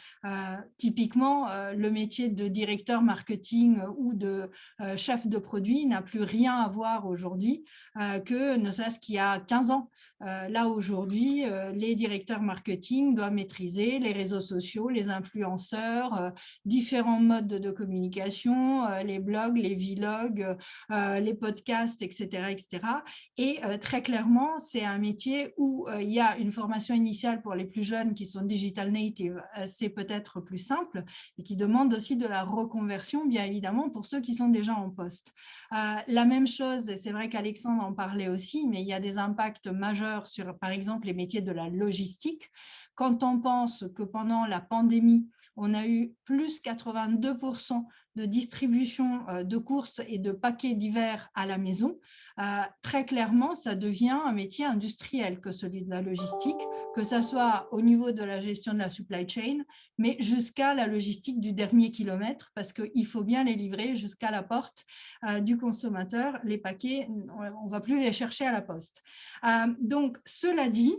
[0.76, 4.50] Typiquement, le métier de directeur marketing ou de
[4.80, 7.64] euh, chef de produit n'a plus rien à voir aujourd'hui
[8.00, 9.90] euh, que ne serait-ce qu'il y a 15 ans.
[10.22, 16.32] Euh, là, aujourd'hui, les directeurs marketing doivent maîtriser les réseaux sociaux, les influenceurs,
[16.64, 20.56] différents modes de communication, les blogs, les vlogs,
[20.90, 22.50] les podcasts, etc.
[22.50, 22.86] etc.
[23.38, 27.64] Et très clairement, c'est un métier où il y a une formation initiale pour les
[27.64, 31.04] plus jeunes qui sont digital native, c'est peut-être plus simple
[31.38, 34.90] et qui demande aussi de la reconversion, bien évidemment, pour ceux qui sont déjà en
[34.90, 35.32] poste.
[35.72, 39.18] Euh, la même chose, c'est vrai qu'Alexandre en parlait aussi, mais il y a des
[39.18, 42.50] impacts majeurs sur, par exemple, les métiers de la logistique.
[42.94, 47.84] Quand on pense que pendant la pandémie, on a eu plus 82%
[48.16, 51.98] de distribution euh, de courses et de paquets divers à la maison.
[52.38, 56.60] Euh, très clairement, ça devient un métier industriel que celui de la logistique,
[56.94, 59.58] que ce soit au niveau de la gestion de la supply chain,
[59.98, 64.42] mais jusqu'à la logistique du dernier kilomètre, parce qu'il faut bien les livrer jusqu'à la
[64.42, 64.84] porte
[65.28, 66.38] euh, du consommateur.
[66.42, 69.02] Les paquets, on ne va plus les chercher à la poste.
[69.80, 70.96] donc, cela dit,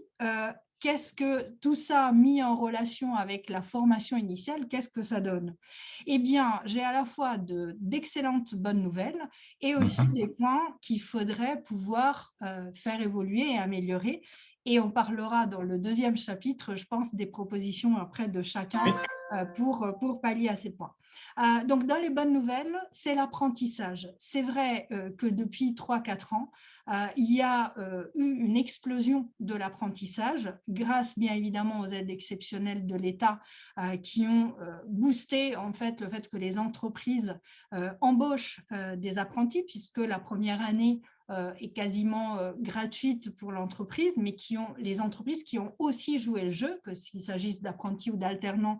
[0.81, 5.55] qu'est-ce que tout ça mis en relation avec la formation initiale, qu'est-ce que ça donne?
[6.07, 9.21] Eh bien, j'ai à la fois d'excellentes bonnes nouvelles
[9.61, 10.13] et aussi mhm.
[10.13, 14.21] des points qu'il faudrait pouvoir euh, faire évoluer et améliorer.
[14.65, 18.99] Et on parlera dans le deuxième chapitre, je pense, des propositions après de chacun
[19.33, 20.93] euh, pour, pour pallier à ces points.
[21.39, 24.09] Euh, donc, dans les bonnes nouvelles, c'est l'apprentissage.
[24.17, 26.51] C'est vrai euh, que depuis 3-4 ans,
[26.89, 27.73] euh, il y a
[28.15, 33.39] eu une explosion de l'apprentissage grâce bien évidemment aux aides exceptionnelles de l'État
[34.01, 34.55] qui ont
[34.87, 37.35] boosté en fait le fait que les entreprises
[38.01, 38.61] embauchent
[38.97, 41.01] des apprentis puisque la première année
[41.59, 46.51] est quasiment gratuite pour l'entreprise, mais qui ont les entreprises qui ont aussi joué le
[46.51, 48.79] jeu, que s'il s'agisse d'apprentis ou d'alternants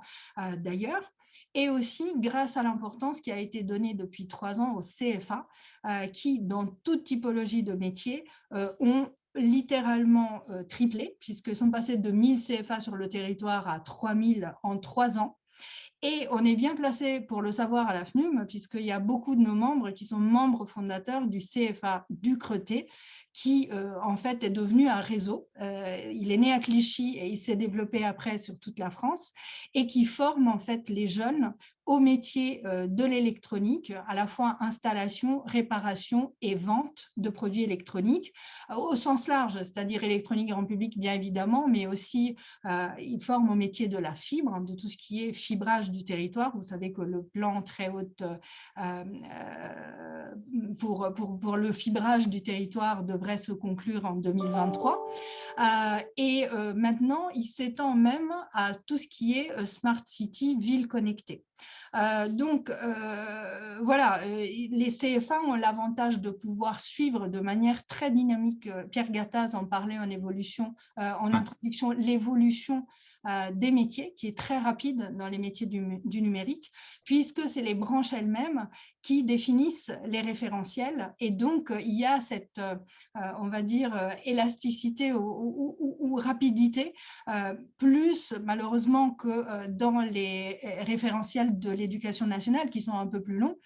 [0.58, 1.12] d'ailleurs
[1.53, 5.47] et aussi grâce à l'importance qui a été donnée depuis trois ans au CFA,
[5.85, 11.97] euh, qui, dans toute typologie de métier, euh, ont littéralement euh, triplé, puisqu'ils sont passés
[11.97, 15.37] de 1000 CFA sur le territoire à 3000 en trois ans.
[16.03, 19.35] Et on est bien placé pour le savoir à la FNUM, puisqu'il y a beaucoup
[19.35, 22.89] de nos membres qui sont membres fondateurs du CFA du Creté,
[23.33, 25.47] qui euh, en fait est devenu un réseau.
[25.61, 29.31] Euh, il est né à Clichy et il s'est développé après sur toute la France
[29.75, 31.53] et qui forme en fait les jeunes
[31.91, 38.34] au métier euh, de l'électronique, à la fois installation, réparation et vente de produits électroniques
[38.75, 42.36] au sens large, c'est-à-dire électronique grand public bien évidemment, mais aussi
[42.99, 46.56] il forme au métier de la fibre, de tout ce qui est fibrage du territoire.
[46.56, 48.23] Vous savez que le plan très haute
[50.80, 55.08] pour, pour, pour le fibrage du territoire de devrait se conclure en 2023.
[55.60, 60.58] Euh, et euh, maintenant, il s'étend même à tout ce qui est euh, Smart City,
[60.60, 61.43] ville connectée.
[62.30, 62.71] Donc,
[63.82, 69.65] voilà, les CFA ont l'avantage de pouvoir suivre de manière très dynamique, Pierre Gattaz en
[69.65, 73.11] parlait en évolution, en introduction, l'évolution euh,
[73.53, 76.71] des métiers, qui est très rapide dans les métiers du, numérique,
[77.03, 78.67] puisque c'est les branches elles-mêmes
[79.03, 81.13] qui définissent les référentiels.
[81.19, 82.75] Et donc, il y a cette, euh,
[83.39, 86.93] on va dire, élasticité ou, rapidité,
[87.29, 93.38] euh, plus malheureusement que dans les référentiels de l'éducation nationale, qui sont un peu plus
[93.38, 93.57] longs.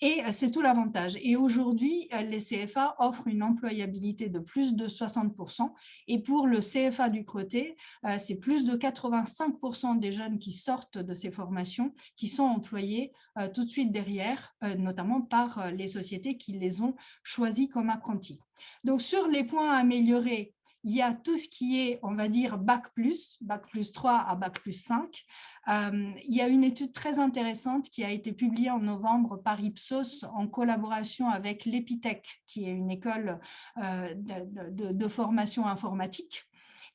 [0.00, 1.16] Et c'est tout l'avantage.
[1.22, 5.72] Et aujourd'hui, les CFA offrent une employabilité de plus de 60%.
[6.08, 7.76] Et pour le CFA du Creté,
[8.18, 13.12] c'est plus de 80 85% des jeunes qui sortent de ces formations qui sont employés
[13.38, 17.68] euh, tout de suite derrière, euh, notamment par euh, les sociétés qui les ont choisis
[17.68, 18.40] comme apprentis.
[18.84, 20.54] Donc, sur les points à améliorer,
[20.86, 22.88] il y a tout ce qui est, on va dire, Bac
[23.40, 25.24] Bac plus 3 à Bac plus 5.
[25.66, 30.24] il y a une étude très intéressante qui a été publiée en novembre par Ipsos
[30.34, 33.40] en collaboration avec l'Epitech, qui est une école
[33.78, 36.44] de, formation informatique.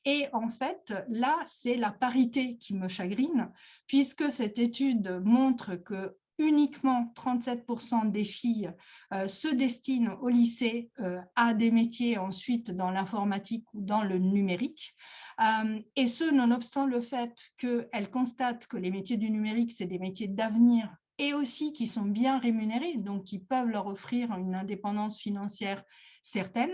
[0.04, 3.50] Et en fait, là, c'est la parité qui me chagrine,
[3.86, 8.72] puisque cette étude montre que uniquement 37% des filles
[9.12, 14.18] euh, se destinent au lycée euh, à des métiers ensuite dans l'informatique ou dans le
[14.18, 14.94] numérique.
[15.42, 19.98] Euh, et ce, nonobstant le fait qu'elles constatent que les métiers du numérique, c'est des
[19.98, 25.20] métiers d'avenir et aussi qui sont bien rémunérés, donc qui peuvent leur offrir une indépendance
[25.20, 25.84] financière
[26.22, 26.72] certaine.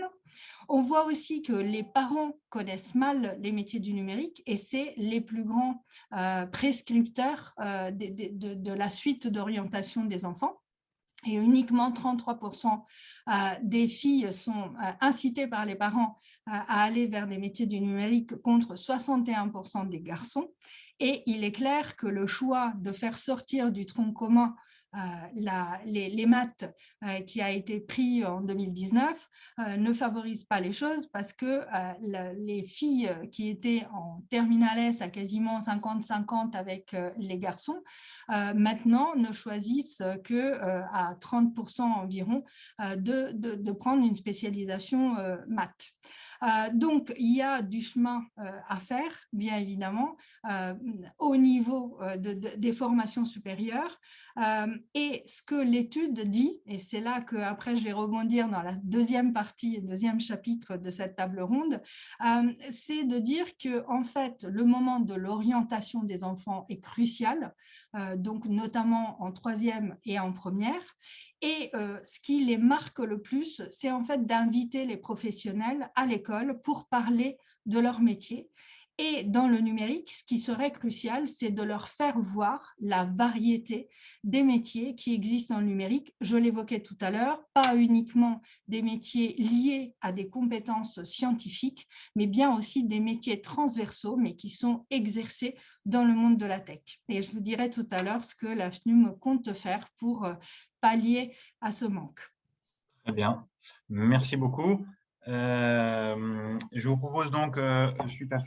[0.69, 5.21] On voit aussi que les parents connaissent mal les métiers du numérique et c'est les
[5.21, 10.61] plus grands euh, prescripteurs euh, de, la suite d'orientation des enfants
[11.25, 12.83] et uniquement 33%
[13.27, 13.31] euh,
[13.63, 18.75] des filles sont incitées par les parents à aller vers des métiers du numérique contre
[18.75, 20.47] 61% des garçons.
[20.99, 24.55] Et il est clair que le choix de faire sortir du tronc commun
[25.35, 26.65] la, les, maths
[27.03, 31.65] euh, qui a été pris en 2019 euh, ne favorise pas les choses parce que
[32.37, 37.81] les filles qui étaient en terminale S à quasiment 50-50 avec les garçons,
[38.29, 40.53] maintenant ne choisissent que
[40.93, 42.43] à 30% environ
[42.79, 45.15] de, de, de, prendre une spécialisation
[45.47, 45.91] maths.
[46.43, 50.15] Euh, donc, il y a du chemin euh, à faire, bien évidemment,
[50.49, 50.73] euh,
[51.19, 53.99] au niveau des formations supérieures.
[54.93, 58.73] et ce que l'étude dit, et c'est là que après je vais rebondir dans la
[58.83, 61.81] deuxième partie, deuxième chapitre de cette table ronde,
[62.69, 67.53] c'est de dire que en fait, le moment de l'orientation des enfants est crucial,
[68.17, 70.81] donc notamment en troisième et en première.
[71.41, 76.59] Et ce qui les marque le plus, c'est en fait d'inviter les professionnels à l'école
[76.61, 78.49] pour parler de leur métier
[78.99, 83.89] Et dans le numérique, ce qui serait crucial, c'est de leur faire voir la variété
[84.23, 86.15] des métiers qui existent dans le numérique.
[86.19, 92.25] Je l'évoquais tout à l'heure, pas uniquement des métiers liés à des compétences scientifiques, mais
[92.25, 95.55] bien aussi des métiers transversaux, mais qui sont exercés
[95.87, 97.01] dans le monde de la tech.
[97.09, 100.33] Et je vous dirai tout à l'heure ce que la FNUM compte faire pour euh,
[100.81, 102.21] pallier à ce manque.
[103.03, 103.47] Très bien.
[103.89, 104.85] Merci beaucoup.
[105.27, 108.39] Euh, je vous propose donc, euh, suite à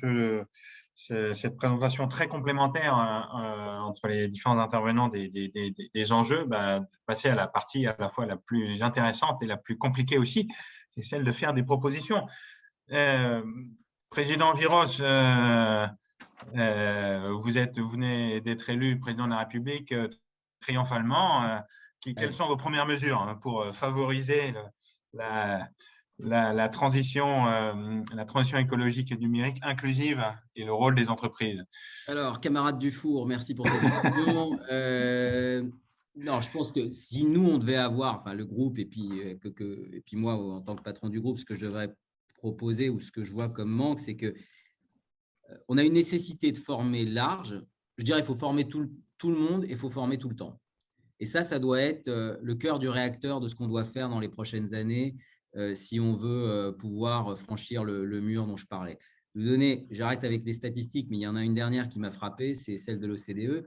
[1.33, 7.35] cette présentation très complémentaire euh, entre les différents intervenants des, enjeux, bah, de passer à
[7.35, 10.49] la partie à la fois la plus intéressante et la plus compliquée aussi,
[10.95, 12.27] c'est celle de faire des propositions.
[14.11, 15.01] président Viros,
[16.55, 19.95] vous, êtes, vous venez d'être élu président de la République
[20.61, 21.61] triomphalement.
[22.03, 24.55] quelles sont vos premières mesures hein, pour favoriser
[25.13, 25.69] la,
[26.23, 30.23] la, transition, euh, la transition écologique et numérique inclusive
[30.57, 31.63] et le rôle des entreprises?
[32.07, 34.59] Alors, camarade Dufour, merci pour cette question.
[34.71, 35.63] Euh,
[36.17, 39.37] non, je pense que si nous, on devait avoir, enfin le groupe et puis, euh,
[39.51, 41.93] que, et puis moi, en tant que patron du groupe, ce que je devrais
[42.35, 44.35] proposer ou ce que je vois comme manque, c'est que
[45.69, 47.61] on a une nécessité de former large.
[47.97, 48.81] Je dirais, il faut former tout,
[49.25, 50.61] le monde et il faut former tout le temps.
[51.19, 52.09] Et ça, ça doit être
[52.41, 55.17] le cœur du réacteur de ce qu'on doit faire dans les prochaines années
[55.57, 58.99] euh, si on veut euh, pouvoir franchir le, mur dont je parlais.
[59.35, 61.99] Je vous donner, j'arrête avec les statistiques, mais il y en a une dernière qui
[61.99, 63.67] m'a frappé, c'est celle de l'OCDE.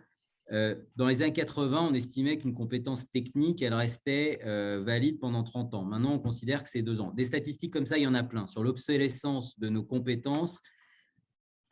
[0.51, 4.39] Euh, dans les années 80, on estimait qu'une compétence technique, elle restait
[4.81, 5.83] valide pendant 30 ans.
[5.83, 7.11] Maintenant, on considère que c'est deux ans.
[7.11, 8.47] Des statistiques comme ça, il y en a plein.
[8.47, 10.61] Sur l'obsolescence de nos compétences,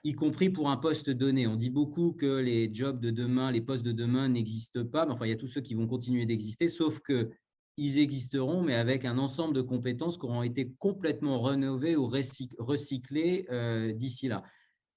[0.04, 1.48] y compris pour un poste donné.
[1.48, 5.12] On dit beaucoup que les jobs de demain, les postes de demain n'existent pas, mais
[5.12, 7.30] enfin, il y a tous ceux qui vont continuer d'exister, sauf que
[7.78, 13.46] ils existeront, mais avec un ensemble de compétences qui auront été complètement rénovées ou recyclées
[13.50, 14.44] euh, d'ici là.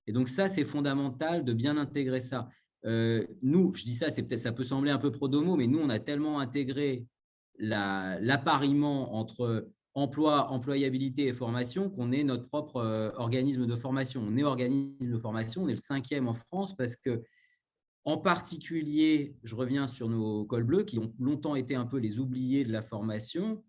[0.07, 2.49] Et donc ça, c'est fondamental de bien intégrer ça.
[2.85, 5.79] Euh, nous, je dis ça, c'est peut-être, ça peut sembler un peu pro-domo, mais nous,
[5.79, 7.07] on a tellement intégré
[7.59, 14.25] l'appariement entre emploi, employabilité et formation qu'on est notre propre euh, organisme de formation.
[14.27, 17.23] On est organisme de formation, on est le cinquième en France parce que
[18.07, 22.21] en particulier, je reviens sur nos cols bleus qui ont longtemps été un peu les
[22.21, 23.65] oubliés de la formation.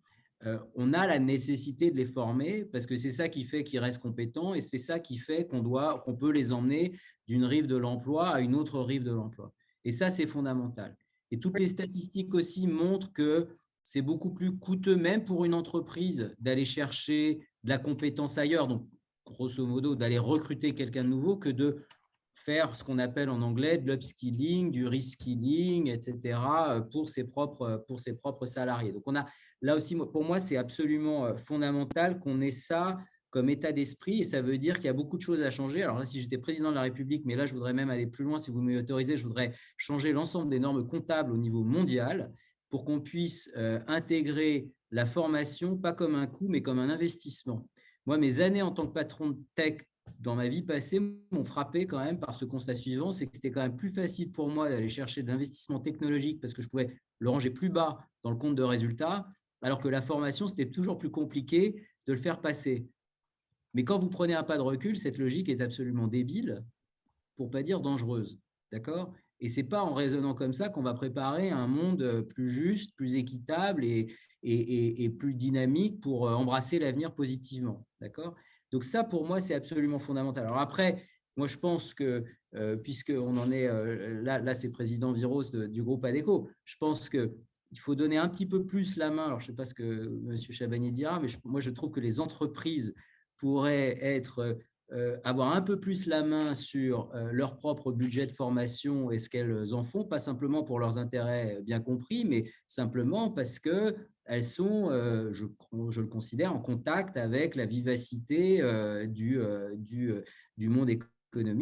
[0.46, 3.80] Euh, on a la nécessité de les former parce que c'est ça qui fait qu'ils
[3.80, 6.92] restent compétents et c'est ça qui fait qu'on doit, qu'on peut les emmener
[7.28, 9.54] d'une rive de l'emploi à une autre rive de l'emploi.
[9.86, 10.98] Et ça, c'est fondamental.
[11.32, 13.48] Et toutes les statistiques aussi montrent que
[13.86, 18.90] c'est beaucoup plus coûteux, même pour une entreprise, d'aller chercher de la compétence ailleurs, donc
[19.28, 21.86] grosso modo, d'aller recruter quelqu'un de nouveau, que de
[22.34, 27.86] faire ce qu'on appelle en anglais de l'upskilling, du reskilling, etc., euh, pour ses, propres,
[27.88, 28.92] pour ses propres salariés.
[28.92, 29.26] Donc, on a
[29.62, 32.98] là aussi, pour moi, c'est absolument euh, fondamental qu'on ait ça
[33.30, 35.84] comme état d'esprit, et ça veut dire qu'il y a beaucoup de choses à changer.
[35.84, 38.24] Alors là, si j'étais président de la République, mais là, je voudrais même aller plus
[38.24, 42.34] loin, si vous m'y autorisez, je voudrais changer l'ensemble des normes comptables au niveau mondial
[42.76, 47.70] pour qu'on puisse euh, intégrer la formation, pas comme un coût, mais comme un investissement.
[48.06, 49.78] Moi, mes années en tant que patron de tech
[50.20, 53.50] dans ma vie passée, m'ont frappé quand même par ce constat suivant, c'est que c'était
[53.50, 57.00] quand même plus facile pour moi d'aller chercher de l'investissement technologique parce que je pouvais
[57.20, 59.26] le ranger plus bas dans le compte de résultats,
[59.62, 62.90] alors que la formation, c'était toujours plus compliqué de le faire passer.
[63.74, 66.62] Mais quand vous prenez un pas de recul, cette logique est absolument débile,
[67.38, 68.38] pour pas dire dangereuse.
[68.74, 69.14] D'accord?
[69.40, 72.96] Et ce n'est pas en raisonnant comme ça qu'on va préparer un monde plus juste,
[72.96, 74.08] plus équitable et,
[74.44, 77.86] et, et plus dynamique pour embrasser l'avenir positivement.
[78.02, 78.36] D'accord?
[78.72, 80.46] Donc ça, pour moi, c'est absolument fondamental.
[80.46, 80.98] Alors après,
[81.38, 82.24] moi, je pense que,
[82.56, 87.10] euh, puisqu'on en est, euh, là, là c'est président Viros du groupe ADECO, je pense
[87.10, 87.30] qu'il
[87.78, 89.26] faut donner un petit peu plus la main.
[89.26, 90.38] Alors, je ne sais pas ce que M.
[90.38, 92.94] Chabanier dira, mais moi, je trouve que les entreprises
[93.38, 94.54] pourraient être, euh,
[95.24, 99.74] avoir un peu plus la main sur leur propre budget de formation et ce qu'elles
[99.74, 103.96] en font, pas simplement pour leurs intérêts bien compris, mais simplement parce que
[104.26, 105.46] elles sont, euh, je,
[105.90, 110.14] je, le considère, en contact avec la vivacité euh, du, euh, du,
[110.58, 111.15] du, monde économique.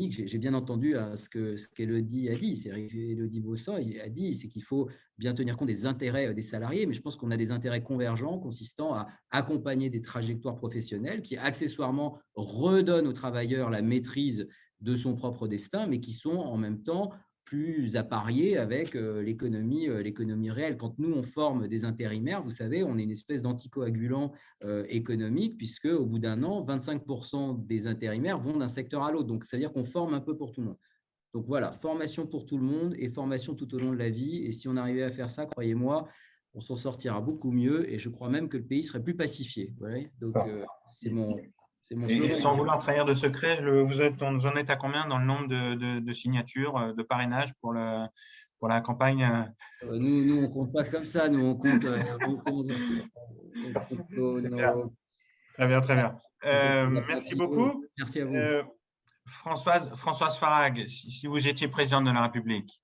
[0.10, 4.48] J'ai bien entendu ce que ce qu'Elodie a dit, c'est Elodie Bossan a dit, c'est
[4.48, 7.52] qu'il faut bien tenir compte des intérêts des salariés, mais je pense qu'on a des
[7.52, 14.48] intérêts convergents consistant à accompagner des trajectoires professionnelles qui accessoirement redonnent aux travailleurs la maîtrise
[14.82, 17.12] de son propre destin, mais qui sont en même temps
[17.46, 20.78] plus à parier avec euh, l'économie, euh, l'économie réelle.
[20.78, 24.32] Quand nous, on forme des intérimaires, vous savez, on est une espèce d'anticoagulant
[24.64, 29.28] euh, économique, puisque au bout d'un an, 25% des intérimaires vont d'un secteur à l'autre.
[29.28, 30.78] Donc, ça veut dire qu'on forme un peu pour tout le monde.
[31.34, 34.44] Donc voilà, formation pour tout le monde et formation tout au long de la vie.
[34.46, 36.08] Et si on arrivait à faire ça, croyez-moi,
[36.54, 39.74] on s'en sortira beaucoup mieux et je crois même que le pays serait plus pacifié.
[40.20, 40.36] Donc,
[40.86, 41.36] c'est mon,
[41.92, 45.26] Et sans vouloir trahir de secret, vous, êtes, vous en êtes à combien dans le
[45.26, 48.06] nombre de, signatures, de parrainage pour, le,
[48.60, 49.52] pour la campagne
[49.84, 51.28] nous, nous, on ne compte pas comme ça.
[51.28, 51.82] Nous, on compte.
[55.56, 56.16] Très bien, très bien.
[57.08, 57.86] merci beaucoup.
[57.98, 58.36] Merci à vous.
[59.26, 62.82] Françoise, Françoise Farag, si, vous étiez présidente de la République,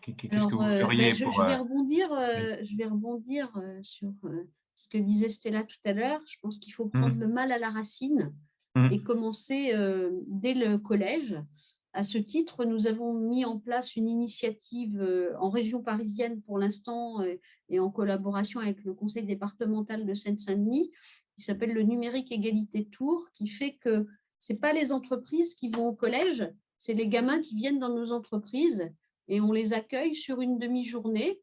[0.00, 1.32] qu'est-ce que vous euh, feriez ben, pour…
[1.32, 3.52] Je vais euh, rebondir, euh, je vais rebondir
[3.82, 4.12] sur
[4.80, 6.20] ce que disait Stella tout à l'heure.
[6.26, 7.20] Je pense qu'il faut prendre mmh.
[7.20, 8.32] le mal à la racine
[8.74, 8.88] mmh.
[8.92, 9.74] et commencer
[10.26, 11.38] dès le collège.
[11.92, 15.04] À ce titre, nous avons mis en place une initiative
[15.38, 17.18] en région parisienne pour l'instant
[17.68, 20.92] et en collaboration avec le conseil départemental de Seine-Saint-Denis
[21.40, 24.06] qui s'appelle le numérique égalité tour, qui fait que
[24.40, 27.94] ce n'est pas les entreprises qui vont au collège, c'est les gamins qui viennent dans
[27.94, 28.90] nos entreprises
[29.26, 31.40] et on les accueille sur une demi-journée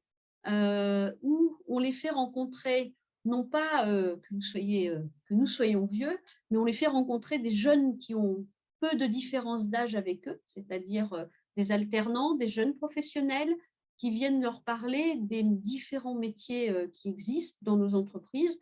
[0.48, 2.94] euh, où on les fait rencontrer,
[3.28, 6.18] non pas euh, euh, que nous soyons vieux,
[6.50, 8.46] mais on les fait rencontrer des jeunes qui ont
[8.80, 13.56] peu de différence d'âge avec eux, c'est-à-dire des alternants, des jeunes professionnels
[13.98, 18.60] qui viennent leur parler des différents métiers qui existent dans nos entreprises,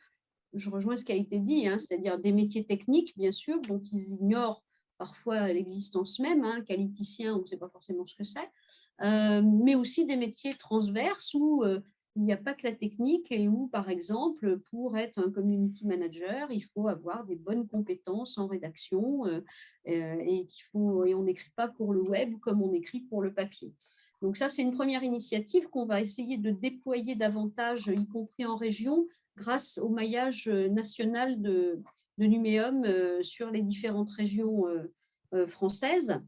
[0.55, 3.81] je rejoins ce qui a été dit, hein, c'est-à-dire des métiers techniques, bien sûr, dont
[3.91, 4.63] ils ignorent
[4.97, 8.49] parfois l'existence même, hein, qualiticien, on ne sait pas forcément ce que c'est,
[9.01, 11.81] euh, mais aussi des métiers transverses où euh,
[12.15, 15.85] il n'y a pas que la technique et où, par exemple, pour être un community
[15.85, 19.41] manager, il faut avoir des bonnes compétences en rédaction euh,
[19.85, 23.33] et, qu'il faut, et on n'écrit pas pour le web comme on écrit pour le
[23.33, 23.73] papier.
[24.21, 28.55] Donc ça, c'est une première initiative qu'on va essayer de déployer davantage, y compris en
[28.55, 29.07] région,
[29.37, 31.81] grâce au maillage euh, national de,
[32.17, 36.21] de Numéum euh, sur les différentes régions euh, françaises.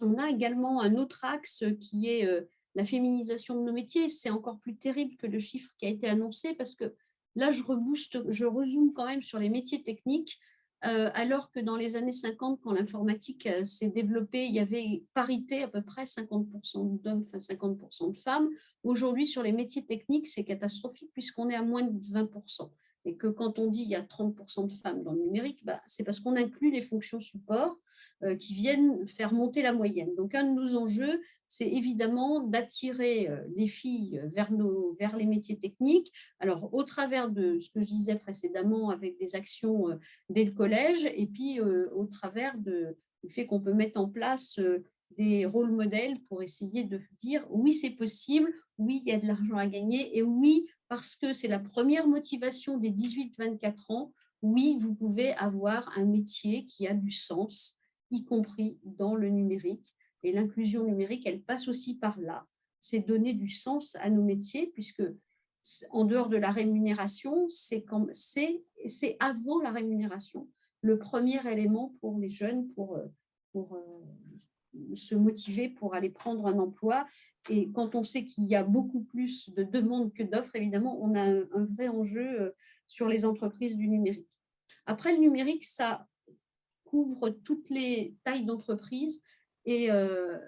[0.00, 2.28] On a également un autre axe qui est
[2.76, 4.08] la féminisation de nos métiers.
[4.08, 6.94] C'est encore plus terrible que le chiffre qui a été annoncé parce que
[7.34, 10.38] là, je rebooste, je rezoome quand même sur les métiers techniques.
[10.84, 15.02] Euh, alors que dans les années 50, quand l'informatique euh, s'est développée, il y avait
[15.14, 18.50] parité à peu près 50% d'hommes, 50% de femmes.
[18.84, 22.70] Aujourd'hui, sur les métiers techniques, c'est catastrophique puisqu'on est à moins de 20%
[23.06, 25.80] et que quand on dit il y a 30% de femmes dans le numérique, bah,
[25.86, 27.78] c'est parce qu'on inclut les fonctions support
[28.24, 30.14] euh, qui viennent faire monter la moyenne.
[30.16, 35.26] Donc un de nos enjeux, c'est évidemment d'attirer euh, les filles vers, nos, vers les
[35.26, 36.12] métiers techniques.
[36.40, 39.94] Alors au travers de ce que je disais précédemment avec des actions euh,
[40.28, 44.58] dès le collège et puis au travers du fait qu'on peut mettre en place
[45.16, 49.26] des rôles modèles pour essayer de dire oui, c'est possible, oui, il y a de
[49.26, 54.12] l'argent à gagner et oui, parce que c'est la première motivation des 18-24 ans,
[54.42, 57.78] oui, vous pouvez avoir un métier qui a du sens,
[58.10, 59.94] y compris dans le numérique.
[60.22, 62.46] Et l'inclusion numérique, elle passe aussi par là.
[62.80, 65.02] C'est donner du sens à nos métiers, puisque
[65.90, 67.84] en dehors de la rémunération, c'est
[69.18, 70.48] avant la rémunération
[70.86, 73.06] le premier élément pour les jeunes pour, euh,
[73.56, 73.60] euh,
[74.94, 77.06] se motiver pour aller prendre un emploi.
[77.48, 81.14] Et quand on sait qu'il y a beaucoup plus de demandes que d'offres, évidemment, on
[81.14, 82.50] a un, vrai enjeu euh,
[82.86, 84.30] sur les entreprises du numérique.
[84.86, 86.06] Après, le numérique, ça
[86.84, 89.22] couvre toutes les tailles d'entreprise.
[89.64, 90.38] Et euh,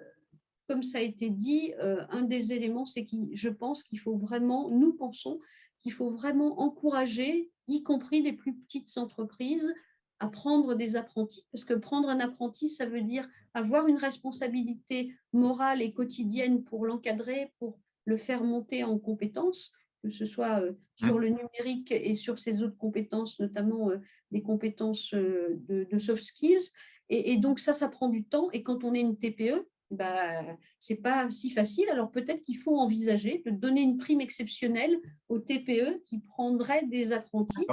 [0.68, 4.16] comme ça a été dit, euh, un des éléments, c'est que je pense qu'il faut
[4.16, 5.38] vraiment, nous pensons
[5.82, 9.72] qu'il faut vraiment encourager, y compris les plus petites entreprises,
[10.20, 15.14] à prendre des apprentis, parce que prendre un apprenti, ça veut dire avoir une responsabilité
[15.32, 20.72] morale et quotidienne pour l'encadrer, pour le faire monter en compétences, que ce soit euh,
[20.96, 21.20] sur mmh.
[21.20, 23.98] le numérique et sur ses autres compétences, notamment euh,
[24.30, 26.70] des compétences euh, de, soft skills.
[27.10, 28.50] Et, donc ça, ça prend du temps.
[28.52, 30.44] Et quand on est une TPE, bah,
[30.78, 31.88] c'est pas si facile.
[31.88, 34.98] Alors peut-être qu'il faut envisager de donner une prime exceptionnelle
[35.28, 37.66] aux TPE qui prendraient des apprentis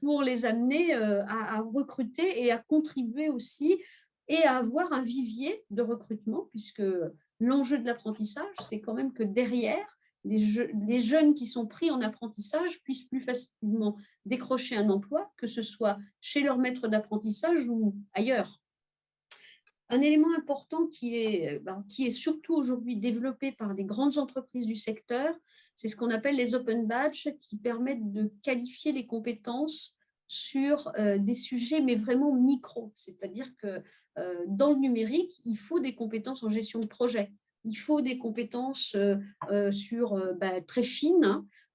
[0.00, 3.82] pour les amener euh, à, recruter et à contribuer aussi
[4.28, 6.82] et à avoir un vivier de recrutement, puisque
[7.40, 10.38] l'enjeu de l'apprentissage, c'est quand même que derrière, les,
[10.86, 13.96] les, jeunes qui sont pris en apprentissage puissent plus facilement
[14.26, 18.60] décrocher un emploi, que ce soit chez leur maître d'apprentissage ou ailleurs.
[19.90, 24.66] Un élément important qui est, ben, qui est surtout aujourd'hui développé par les grandes entreprises
[24.66, 25.34] du secteur,
[25.76, 31.18] c'est ce qu'on appelle les open badges qui permettent de qualifier les compétences sur euh,
[31.18, 32.92] des sujets, mais vraiment micro.
[32.94, 33.82] C'est-à-dire que
[34.18, 37.32] euh, dans le numérique, il faut des compétences en gestion de projet.
[37.64, 41.24] Il faut des compétences euh, sur, bah, très fines.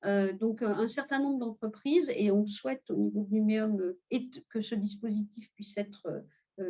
[0.04, 0.34] Hein.
[0.34, 3.96] donc, un certain nombre d'entreprises, et on souhaite au niveau de Numéum
[4.50, 6.24] que ce dispositif puisse être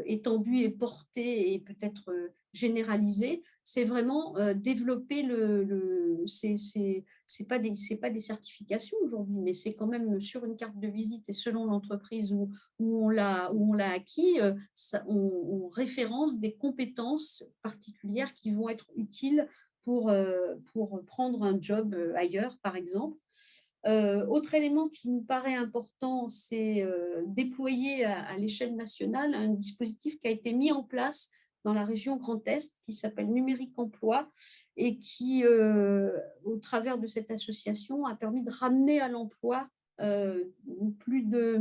[0.05, 2.11] étendu et porté et peut-être
[2.53, 9.73] généralisé, c'est vraiment développer le, le c'est pas des pas des certifications aujourd'hui, mais c'est
[9.73, 13.73] quand même sur une carte de visite et selon l'entreprise où, on l'a où on
[13.73, 14.39] l'a acquis,
[14.73, 19.47] ça, on, référence des compétences particulières qui vont être utiles
[19.83, 20.13] pour
[20.71, 23.17] pour prendre un job ailleurs, par exemple.
[23.85, 26.87] Euh, autre élément qui nous paraît important, c'est
[27.25, 31.29] déployer à l'échelle nationale un dispositif qui a été mis en place
[31.63, 34.29] dans la région Grand Est qui s'appelle Numérique Emploi
[34.77, 36.11] et qui, euh,
[36.43, 39.67] au travers de cette association, a permis de ramener à l'emploi
[40.01, 40.43] euh,
[40.99, 41.59] plus de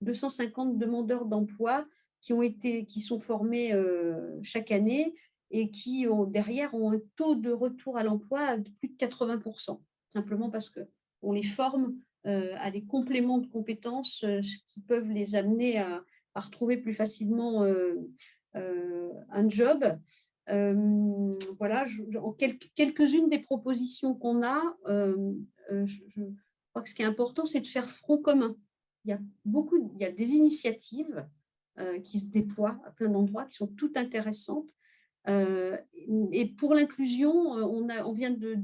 [0.00, 1.86] 250 demandeurs d'emploi
[2.20, 5.14] qui, ont été, qui sont formés euh, chaque année
[5.50, 9.80] et qui, derrière, ont un taux de retour à l'emploi de plus de 80%,
[10.10, 10.70] simplement parce
[11.20, 14.24] qu'on les forme à des compléments de compétences
[14.66, 16.02] qui peuvent les amener à,
[16.34, 17.64] retrouver plus facilement
[18.56, 19.84] euh, un job.
[20.48, 21.84] Euh, voilà,
[22.76, 25.32] quelques-unes des propositions qu'on a, euh,
[25.70, 26.00] je,
[26.70, 28.56] crois que ce qui est important, c'est de faire front commun.
[29.04, 31.26] Il y a beaucoup, il y a des initiatives
[32.04, 34.70] qui se déploient à plein d'endroits, qui sont toutes intéressantes.
[35.26, 38.56] et pour l'inclusion, on, on, vient de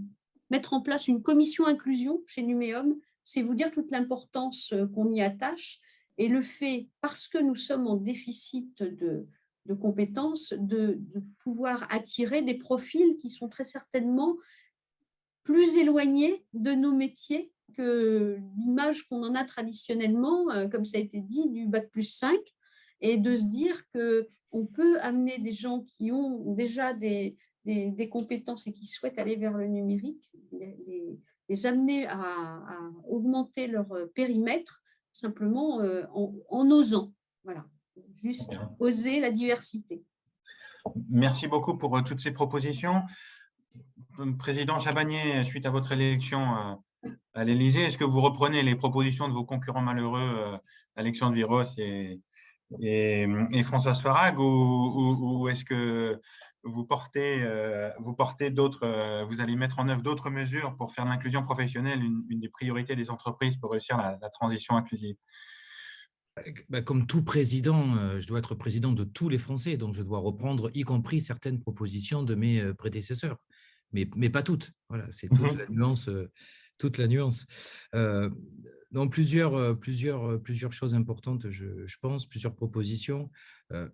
[0.52, 2.94] mettre en place une commission inclusion chez Numéum.
[3.24, 5.80] C'est vous dire toute l'importance qu'on y attache
[6.18, 9.26] et le fait, parce que nous sommes en déficit de,
[9.66, 11.00] de compétences, de,
[11.42, 14.36] pouvoir attirer des profils qui sont très certainement
[15.42, 21.00] plus éloignés de nos métiers que l'image qu'on en a traditionnellement, euh, comme ça a
[21.00, 22.38] été dit, du bac plus 5,
[23.00, 28.66] et de se dire qu'on peut amener des gens qui ont déjà des, des, compétences
[28.66, 32.62] et qui souhaitent aller vers le numérique, les, les amener à,
[33.08, 34.82] augmenter leur périmètre
[35.12, 37.12] simplement euh, en, en osant.
[37.44, 37.64] Voilà
[38.22, 40.02] juste oser la diversité.
[41.08, 43.02] Merci beaucoup pour euh, toutes ces propositions.
[44.38, 46.56] Président Chabagnier, suite à votre élection
[47.04, 50.56] euh, à l'Élysée, est-ce que vous reprenez les propositions de vos concurrents malheureux, euh,
[50.96, 52.20] Alexandre Viros et,
[52.80, 56.20] et, Françoise Farag, ou, est-ce que
[56.62, 57.44] vous portez,
[57.98, 62.40] vous portez d'autres, vous allez mettre en œuvre d'autres mesures pour faire l'inclusion professionnelle une,
[62.40, 65.16] des priorités des entreprises pour réussir la transition inclusive?
[66.70, 70.02] Bah, comme tout président, euh, je dois être président de tous les Français, donc je
[70.02, 73.36] dois reprendre, y compris certaines propositions de mes euh, prédécesseurs,
[73.92, 74.72] mais, mais pas toutes.
[74.88, 76.08] Voilà, c'est toute mmh la nuance.
[76.82, 77.46] Euh, toute la nuance.
[78.90, 83.30] donc plusieurs, plusieurs, plusieurs choses importantes, je, pense, plusieurs propositions.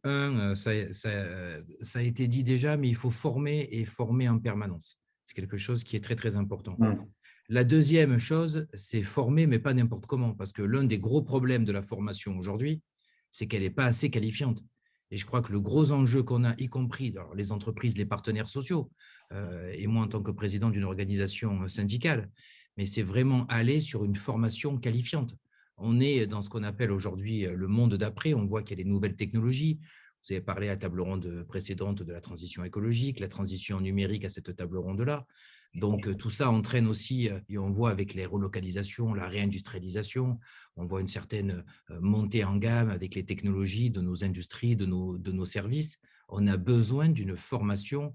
[0.04, 4.98] un, ça, ça, a été dit déjà, mais il faut former et former en permanence.
[5.24, 6.76] C'est quelque chose qui est très très important.
[6.78, 7.04] Mmh.
[7.50, 11.64] La deuxième chose, c'est former, mais pas n'importe comment, parce que l'un des gros problèmes
[11.64, 12.82] de la formation aujourd'hui,
[13.30, 14.62] c'est qu'elle n'est pas assez qualifiante.
[15.10, 18.04] Et je crois que le gros enjeu qu'on a, y compris dans les entreprises, les
[18.04, 18.90] partenaires sociaux,
[19.32, 22.30] euh, et moi en tant que président d'une organisation syndicale,
[22.78, 25.36] mais c'est vraiment aller sur une formation qualifiante.
[25.76, 28.84] On est dans ce qu'on appelle aujourd'hui le monde d'après, on voit qu'il y a
[28.84, 29.80] les nouvelles technologies.
[30.22, 34.24] Vous avez parlé à la table ronde précédente de la transition écologique, la transition numérique
[34.24, 35.26] à cette table ronde-là.
[35.74, 40.38] Donc tout ça entraîne aussi, et on voit avec les relocalisations, la réindustrialisation,
[40.76, 41.64] on voit une certaine
[42.00, 45.98] montée en gamme avec les technologies de nos industries, de nos, de nos services.
[46.28, 48.14] On a besoin d'une formation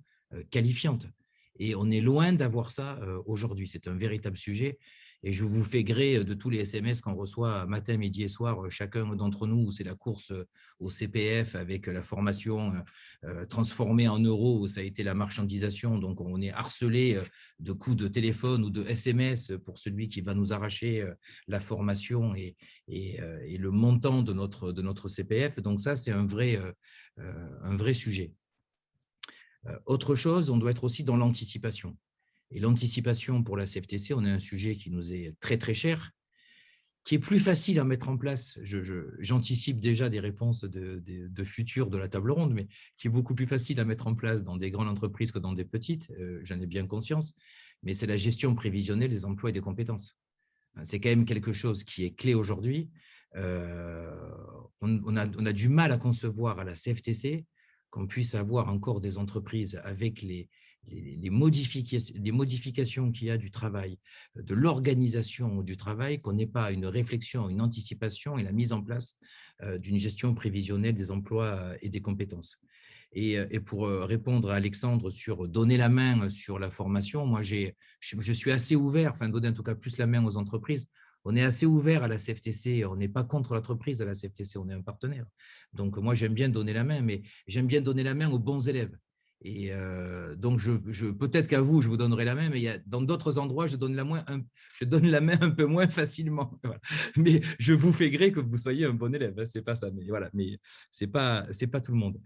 [0.50, 1.08] qualifiante.
[1.60, 3.68] Et on est loin d'avoir ça aujourd'hui.
[3.68, 4.78] C'est un véritable sujet.
[5.26, 8.70] Et je vous fais gré de tous les SMS qu'on reçoit matin, midi et soir,
[8.70, 10.34] chacun d'entre nous, c'est la course
[10.80, 12.74] au CPF avec la formation
[13.48, 15.98] transformée en euros, où ça a été la marchandisation.
[15.98, 17.18] Donc, on est harcelé
[17.60, 21.08] de coups de téléphone ou de SMS pour celui qui va nous arracher
[21.48, 22.58] la formation et
[22.90, 25.62] le montant de notre, de notre CPF.
[25.62, 26.60] Donc, ça, c'est un vrai,
[27.18, 28.34] un vrai sujet.
[29.86, 31.98] Autre chose, on doit être aussi dans l'anticipation.
[32.52, 36.12] Et l'anticipation pour la CFTC, on a un sujet qui nous est très très cher,
[37.04, 38.60] qui est plus facile à mettre en place.
[38.64, 43.36] J'anticipe déjà des réponses de, de, futures de la table ronde, mais qui est beaucoup
[43.36, 46.12] plus facile à mettre en place dans des grandes entreprises que dans des petites.
[46.12, 47.34] Euh, j'en ai bien conscience,
[47.82, 50.18] mais c'est la gestion prévisionnelle des emplois et des compétences.
[50.84, 52.90] C'est quand même quelque chose qui est clé aujourd'hui.
[53.36, 54.12] Euh,
[54.82, 57.46] on, a, on a du mal à concevoir à la CFTC
[57.94, 60.50] qu'on puisse avoir encore des entreprises avec les,
[61.30, 64.00] modifications, les modifications qu'il y a du travail,
[64.36, 68.82] de l'organisation du travail, qu'on n'ait pas une réflexion, une anticipation et la mise en
[68.82, 69.16] place
[69.62, 72.58] euh, d'une gestion prévisionnelle des emplois euh, et des compétences.
[73.12, 77.70] Et, euh, pour répondre à Alexandre sur donner la main sur la formation, moi je,
[78.00, 80.88] je suis assez ouvert, enfin donner en tout cas plus la main aux entreprises.
[81.26, 84.58] On est assez ouvert à la CFTC, on n'est pas contre l'entreprise à la CFTC,
[84.58, 85.26] on est un partenaire.
[85.74, 88.68] Donc moi j'aime bien donner la main, mais j'aime bien donner la main aux bons
[88.68, 88.96] élèves.
[89.46, 89.72] Et
[90.38, 93.76] donc, je, peut-être qu'à vous, je vous donnerai la main, mais dans d'autres endroits, je
[93.76, 94.06] donne, la
[95.22, 96.60] main un peu moins facilement.
[97.18, 99.92] Mais je vous fais gré que vous soyez un bon élève, hein, c'est pas ça.
[99.92, 100.60] Mais voilà, mais
[100.90, 101.46] c'est pas,
[101.84, 102.22] tout le monde.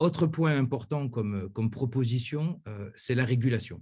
[0.00, 2.60] autre point important comme, comme proposition,
[2.96, 3.80] c'est la régulation.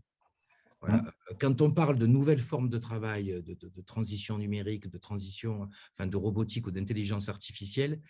[0.81, 1.05] Voilà.
[1.39, 6.07] Quand on parle de nouvelles formes de travail, de, de, transition numérique, de transition, enfin
[6.07, 8.01] de robotique ou d'intelligence artificielle,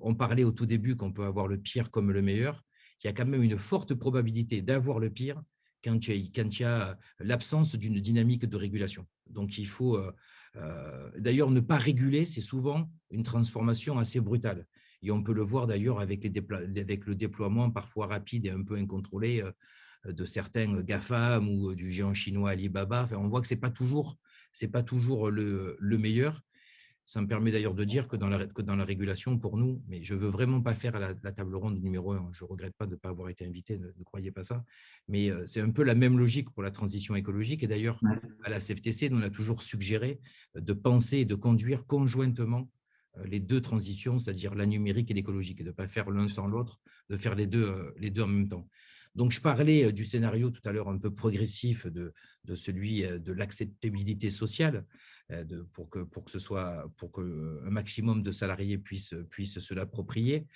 [0.00, 2.64] on parlait au tout début qu'on peut avoir le pire comme le meilleur
[3.02, 5.42] il y a quand même une forte probabilité d'avoir le pire
[5.82, 9.06] quand il y a, l'absence d'une dynamique de régulation.
[9.26, 10.12] Donc, il faut euh,
[10.56, 14.66] euh, d'ailleurs ne pas réguler, c'est souvent une transformation assez brutale.
[15.02, 18.76] Et on peut le voir d'ailleurs avec, avec, le déploiement parfois rapide et un peu
[18.76, 19.50] incontrôlé euh,
[20.04, 23.04] de certains GAFAM ou du géant chinois Alibaba.
[23.04, 24.16] Enfin, on voit que ce n'est pas toujours,
[24.72, 26.42] pas toujours le, le meilleur.
[27.10, 29.82] Ça me permet d'ailleurs de dire que dans, la, que dans la régulation, pour nous,
[29.88, 32.72] mais je ne veux vraiment pas faire la, table ronde numéro un, je ne regrette
[32.76, 34.64] pas de ne pas avoir été invité, ne, croyez pas ça,
[35.08, 37.64] mais euh, c'est un peu la même logique pour la transition écologique.
[37.64, 37.98] Et d'ailleurs,
[38.44, 40.20] à la CFTC, nous, on a toujours suggéré
[40.54, 42.70] de penser et de conduire conjointement
[43.16, 46.28] euh, les deux transitions, c'est-à-dire la numérique et l'écologique, et de ne pas faire l'un
[46.28, 48.68] sans l'autre, de faire les deux, euh, les deux en même temps.
[49.14, 52.12] Donc, je parlais du scénario tout à l'heure un peu progressif de,
[52.54, 54.86] celui de l'acceptabilité sociale.
[55.72, 59.74] Pour, que, pour que ce soit pour que un maximum de salariés puissent, puissent se
[59.74, 60.48] l'approprier.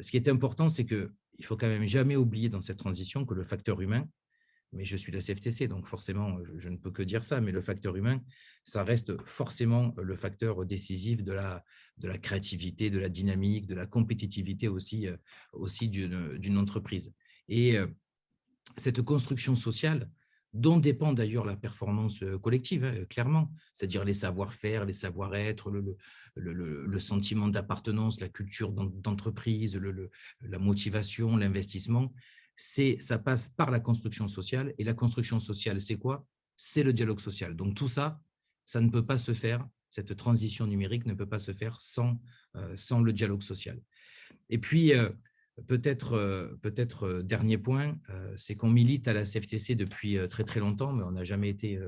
[0.00, 3.24] Ce qui est important, c'est qu'il ne faut quand même jamais oublier dans cette transition
[3.24, 4.08] que le facteur humain,
[4.72, 7.60] mais je suis la CFTC, donc forcément, je, ne peux que dire ça, mais le
[7.60, 8.20] facteur humain,
[8.64, 11.64] ça reste forcément le facteur décisif de la,
[11.98, 15.06] de la créativité, de la dynamique, de la compétitivité aussi,
[15.52, 17.12] aussi d'une entreprise.
[17.48, 17.76] Et
[18.76, 20.10] cette construction sociale,
[20.52, 27.48] dont dépend d'ailleurs la performance collective, hein, clairement, c'est-à-dire les savoir-faire, les savoir-être, le, sentiment
[27.48, 29.78] d'appartenance, la culture d'entreprise,
[30.40, 32.12] la motivation, l'investissement,
[32.56, 34.74] ça passe par la construction sociale.
[34.78, 36.26] Et la construction sociale, c'est quoi?
[36.56, 37.54] C'est le dialogue social.
[37.54, 38.20] Donc tout ça,
[38.64, 42.18] ça ne peut pas se faire, cette transition numérique ne peut pas se faire sans,
[42.74, 43.78] sans le dialogue social.
[44.48, 45.10] Et puis, euh,
[45.66, 50.92] peut-être euh, dernier point, euh, c'est qu'on milite à la CFTC depuis très très longtemps,
[50.92, 51.80] mais on n'a jamais été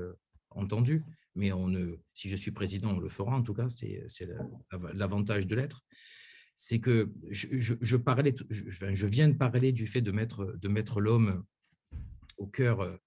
[0.49, 1.05] entendu.
[1.35, 1.71] Mais on
[2.13, 4.27] si je suis président, on le fera en tout cas, c'est
[4.93, 5.83] l'avantage de l'être.
[6.55, 11.45] C'est que je, parlais, je, viens de parler du fait de mettre, de mettre l'homme
[12.37, 12.99] au cœur,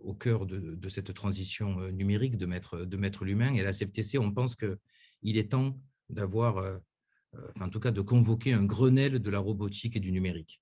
[0.00, 3.52] au cœur de, cette transition numérique, de mettre, de mettre l'humain.
[3.54, 5.78] Et à la CFTC, on pense qu'il est temps
[6.10, 6.78] d'avoir euh,
[7.50, 10.60] enfin en tout cas de convoquer un Grenelle de la robotique et du numérique.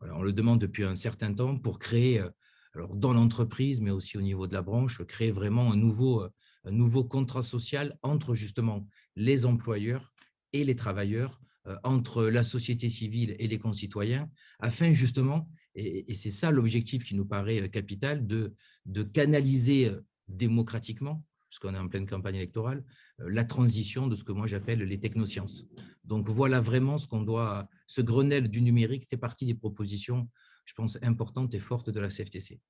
[0.00, 2.30] on le demande depuis un certain temps pour créer, euh,
[2.74, 6.30] alors dans l'entreprise, mais aussi au niveau de la branche, créer vraiment un nouveau, euh,
[6.64, 10.12] un nouveau contrat social entre justement les employeurs
[10.52, 11.40] et les travailleurs,
[11.84, 17.26] entre la société civile et les concitoyens, afin justement, et, c'est ça l'objectif qui nous
[17.26, 19.92] paraît capital, de canaliser
[20.26, 22.84] démocratiquement puisqu'on est en pleine campagne électorale,
[23.20, 25.66] euh, la transition de ce que moi j'appelle les technosciences.
[26.04, 30.28] Donc voilà vraiment ce qu'on doit, ce Grenelle du numérique fait partie des propositions,
[30.64, 32.60] je pense, importantes et fortes de la CFTC.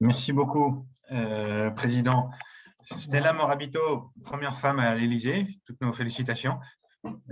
[0.00, 2.30] Merci beaucoup, euh, Président.
[2.80, 6.58] Stella Morabito, première femme à l'Élysée, toutes nos félicitations.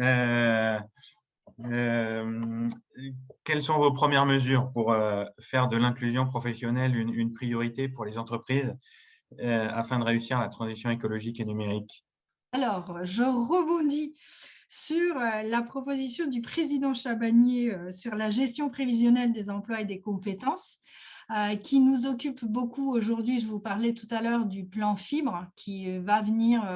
[0.01, 0.79] Euh,
[3.45, 4.95] quelles sont vos premières mesures pour
[5.41, 8.77] faire de l'inclusion professionnelle une, priorité pour les entreprises
[9.41, 12.05] euh, afin de réussir la transition écologique et numérique
[12.53, 14.15] Alors, je rebondis
[14.71, 19.85] sur euh, la proposition du président Chabanier euh, sur la gestion prévisionnelle des emplois et
[19.85, 20.79] des compétences,
[21.63, 23.39] qui nous occupe beaucoup aujourd'hui.
[23.39, 26.67] Je vous parlais tout à l'heure du plan fibre qui va venir,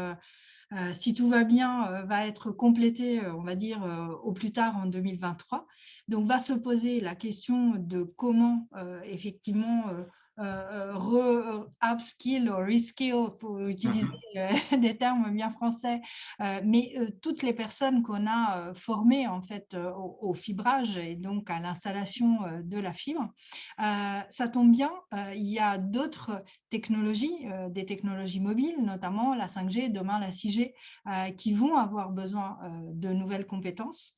[0.92, 3.80] si tout va bien, va être complété, on va dire,
[4.22, 5.66] au plus tard en 2023.
[6.09, 8.68] Donc, va se poser la question de comment,
[9.07, 9.84] effectivement,
[10.39, 14.09] euh, re-upskill ou reskill pour utiliser
[14.39, 16.01] euh, des termes bien français,
[16.41, 21.61] euh, mais toutes les personnes qu'on a formées en fait au, fibrage et donc à
[21.61, 23.28] l'installation de la fibre.
[23.78, 24.91] ça tombe bien,
[25.35, 30.72] il y a d'autres technologies, des technologies mobiles, notamment la 5G, demain la 6G,
[31.37, 32.59] qui vont avoir besoin
[32.95, 34.16] de nouvelles compétences.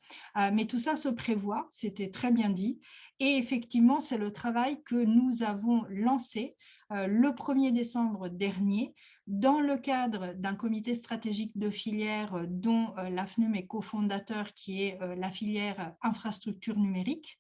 [0.53, 2.79] mais tout ça se prévoit, c'était très bien dit.
[3.21, 6.55] Et effectivement, c'est le travail que nous avons lancé
[6.93, 8.95] euh, le 1er décembre dernier
[9.27, 14.83] dans le cadre d'un comité stratégique de filière euh, dont euh, l'AFNUM est cofondateur, qui
[14.83, 17.39] est euh, la filière infrastructure numérique.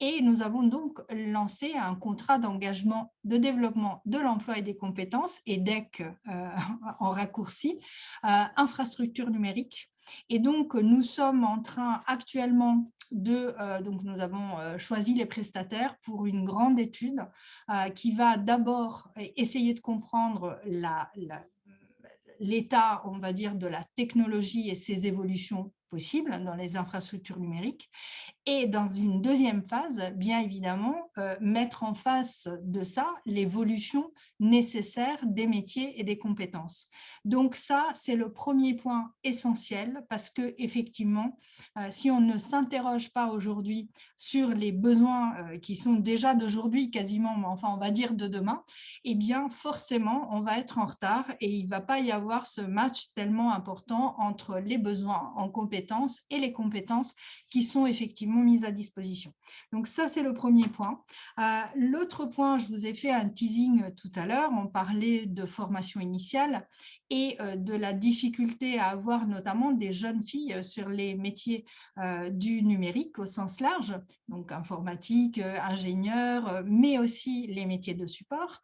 [0.00, 5.40] Et nous avons donc lancé un contrat d'engagement de développement de l'emploi et des compétences,
[5.46, 6.04] et DEC
[7.00, 7.78] en raccourci,
[8.22, 9.90] infrastructure numérique.
[10.28, 16.26] Et donc, nous sommes en train actuellement de, donc nous avons choisi les prestataires pour
[16.26, 17.20] une grande étude
[17.94, 20.58] qui va d'abord essayer de comprendre
[22.40, 25.72] l'état, on va dire, de la technologie et ses évolutions
[26.44, 27.90] dans les infrastructures numériques
[28.46, 35.18] et dans une deuxième phase, bien évidemment, euh, mettre en face de ça l'évolution nécessaire
[35.24, 36.88] des métiers et des compétences.
[37.24, 41.38] Donc ça, c'est le premier point essentiel parce que effectivement,
[41.76, 46.90] euh, si on ne s'interroge pas aujourd'hui sur les besoins euh, qui sont déjà d'aujourd'hui
[46.90, 48.62] quasiment, enfin on va dire de demain,
[49.04, 52.46] eh bien forcément, on va être en retard et il ne va pas y avoir
[52.46, 55.85] ce match tellement important entre les besoins en compétences
[56.30, 57.14] et les compétences
[57.50, 59.32] qui sont effectivement mise à disposition.
[59.72, 61.02] Donc ça, c'est le premier point.
[61.38, 65.46] Euh, l'autre point, je vous ai fait un teasing tout à l'heure, on parlait de
[65.46, 66.66] formation initiale
[67.08, 71.64] et euh, de la difficulté à avoir notamment des jeunes filles sur les métiers
[71.98, 78.62] euh, du numérique au sens large, donc informatique, ingénieur, mais aussi les métiers de support.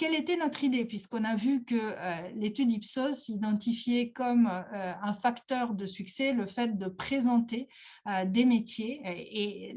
[0.00, 1.76] Quelle était notre idée Puisqu'on a vu que
[2.34, 7.68] l'étude Ipsos identifiait comme un facteur de succès le fait de présenter
[8.24, 9.02] des métiers.
[9.04, 9.76] Et,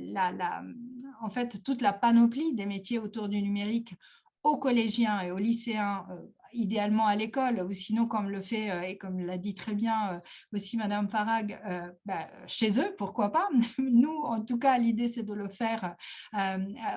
[1.22, 3.96] en fait toute la panoplie des métiers autour du numérique
[4.44, 6.08] aux collégiens et aux lycéens
[6.54, 10.14] idéalement à l'école, ou sinon, comme le fait, euh, et comme l'a dit très bien
[10.14, 10.20] euh,
[10.54, 15.24] aussi Madame Farag, euh, bah, chez eux, pourquoi pas Nous, en tout cas, l'idée, c'est
[15.24, 15.96] de le faire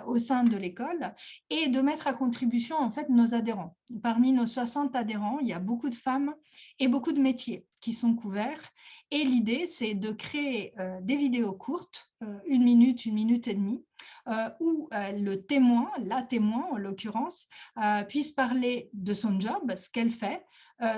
[0.06, 1.14] au sein de l'école
[1.50, 3.76] et de mettre à contribution, en fait, nos adhérents.
[4.02, 6.34] Parmi nos 60 adhérents, il y a beaucoup de femmes
[6.78, 8.62] et beaucoup de métiers qui sont couverts.
[9.10, 12.10] Et l'idée, c'est de créer des vidéos courtes,
[12.46, 13.84] une minute, une minute et demie,
[14.28, 17.46] euh, où euh, le témoin, la témoin en l'occurrence,
[17.78, 20.44] euh, puisse parler de son job, ce qu'elle fait,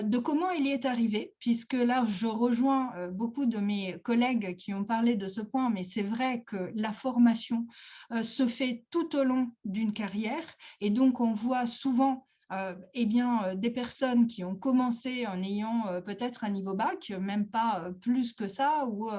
[0.02, 4.74] de comment il y est arrivé, puisque là, je rejoins beaucoup de mes collègues qui
[4.74, 7.64] ont parlé de ce point, mais c'est vrai que la formation
[8.22, 12.26] se fait tout au long d'une carrière, et donc on voit souvent
[12.94, 17.90] eh bien, des personnes qui ont commencé en ayant peut-être un niveau bac, même pas
[18.00, 19.10] plus que ça, ou,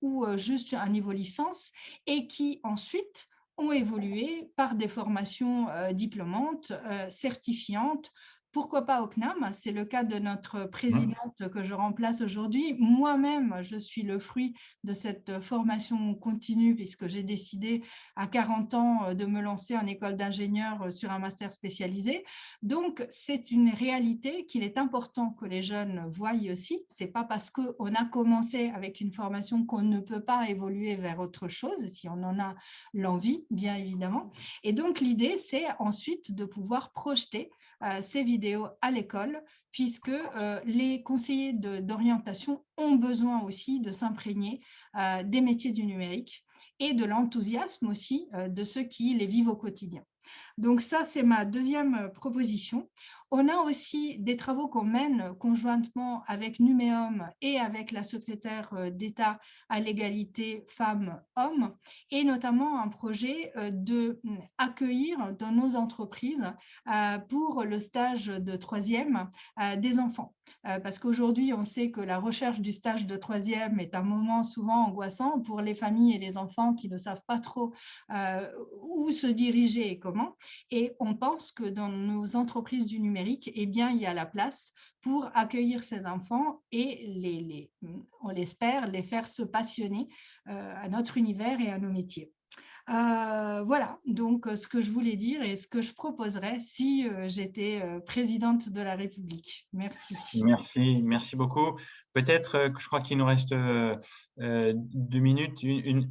[0.00, 1.72] ou juste un niveau licence,
[2.06, 3.28] et qui ensuite
[3.60, 8.10] ont évolué par des formations euh, diplômantes, euh, certifiantes,
[8.52, 9.50] pourquoi pas au CNAM?
[9.52, 12.74] C'est le cas de notre présidente que je remplace aujourd'hui.
[12.78, 17.82] Moi-même, je suis le fruit de cette formation continue puisque j'ai décidé
[18.16, 22.24] à 40 ans de me lancer en école d'ingénieur sur un master spécialisé.
[22.62, 26.84] Donc, c'est une réalité qu'il est important que les jeunes voient aussi.
[26.88, 31.18] C'est pas parce qu'on a commencé avec une formation qu'on ne peut pas évoluer vers
[31.18, 32.54] autre chose, si on en a
[32.94, 34.30] l'envie, bien évidemment.
[34.62, 37.59] Et donc, l'idée, c'est ensuite de pouvoir projeter euh,
[38.02, 44.60] ces vidéos à l'école, puisque euh, les conseillers d'orientation ont besoin aussi de s'imprégner
[44.96, 46.44] euh, des métiers du numérique
[46.78, 50.02] et de l'enthousiasme aussi de ceux qui les vivent au quotidien.
[50.60, 52.86] Donc ça, c'est ma deuxième proposition.
[53.32, 58.90] On a aussi des travaux qu'on mène conjointement avec Numéum et avec la secrétaire euh,
[58.90, 59.38] d'État
[59.68, 61.72] à l'égalité femmes-hommes,
[62.10, 66.52] et notamment un projet euh, de hum, accueillir dans nos entreprises
[66.92, 69.30] euh, pour le stage de troisième
[69.78, 70.34] des enfants.
[70.62, 74.86] Parce qu'aujourd'hui, on sait que la recherche du stage de troisième est un moment souvent
[74.86, 77.72] angoissant pour les familles et les enfants qui ne savent pas trop
[78.82, 80.36] où se diriger et comment.
[80.70, 84.26] Et on pense que dans nos entreprises du numérique, eh bien, il y a la
[84.26, 84.72] place
[85.02, 87.70] pour accueillir ces enfants et, les,
[88.22, 90.08] on l'espère, les faire se passionner
[90.48, 92.32] euh, à notre univers et à nos métiers.
[92.88, 97.28] Euh, voilà, donc ce que je voulais dire et ce que je proposerais si euh,
[97.28, 99.68] j'étais présidente de la République.
[99.72, 100.16] Merci.
[100.42, 101.78] Merci, merci beaucoup.
[102.14, 105.64] Peut-être je crois qu'il nous reste deux minutes.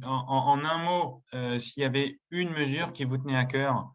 [0.04, 1.22] en, un mot,
[1.58, 3.92] s'il y avait une mesure qui vous tenait à cœur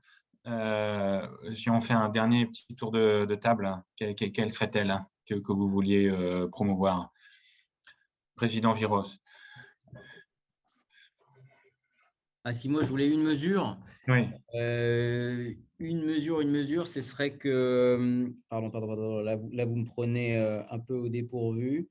[0.47, 6.07] euh, si on fait un dernier petit tour de, table, quelle, serait-elle que, vous vouliez
[6.07, 7.11] euh, promouvoir?
[8.35, 9.07] Président Viros.
[12.43, 13.77] Ah, si moi je voulais une mesure,
[14.07, 14.27] oui.
[14.53, 20.37] Euh, une mesure, une mesure, ce serait que, pardon, pardon, là, là, vous me prenez
[20.37, 21.89] un peu au dépourvu.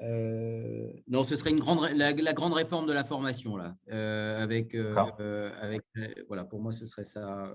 [0.00, 4.74] Euh, non, ce serait une grande, la, grande réforme de la formation là, euh, avec,
[4.74, 5.82] euh, avec,
[6.26, 7.52] voilà, pour moi, ce serait ça,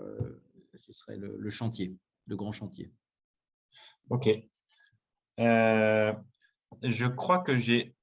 [0.74, 1.96] ce serait le, chantier,
[2.28, 2.92] le grand chantier.
[4.10, 4.30] Ok.
[5.38, 7.96] Je crois que j'ai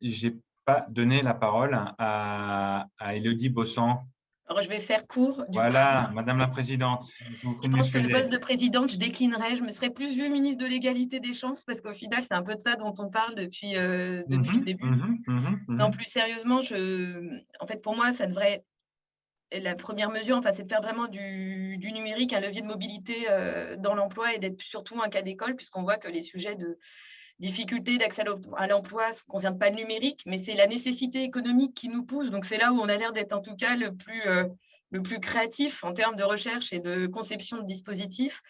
[0.00, 0.30] j'ai
[0.64, 4.06] pas donné la parole à, à Elodie Bossan.
[4.54, 5.44] Alors, je vais faire court.
[5.48, 7.02] voilà, Madame la Présidente.
[7.42, 9.56] Je, pense que le poste de présidente, je déclinerai.
[9.56, 12.42] Je me serais plus vue ministre de l'égalité des chances parce qu'au final, c'est un
[12.44, 14.84] peu de ça dont on parle depuis, euh, depuis le mhm, début.
[14.84, 17.40] Mhm, mhm, non, plus sérieusement, je...
[17.58, 18.64] en fait, pour moi, ça devrait
[19.50, 23.26] la première mesure, enfin, c'est de faire vraiment du, du, numérique un levier de mobilité
[23.30, 26.78] euh, dans l'emploi et d'être surtout un cas d'école, puisqu'on voit que les sujets de
[27.38, 28.22] difficulté d'accès
[28.56, 32.30] à l'emploi ne concernent pas le numérique, mais c'est la nécessité économique qui nous pousse.
[32.30, 34.44] Donc, c'est là où on a l'air d'être en tout cas le plus, euh,
[35.20, 38.42] créatif en termes de recherche et de conception de dispositifs.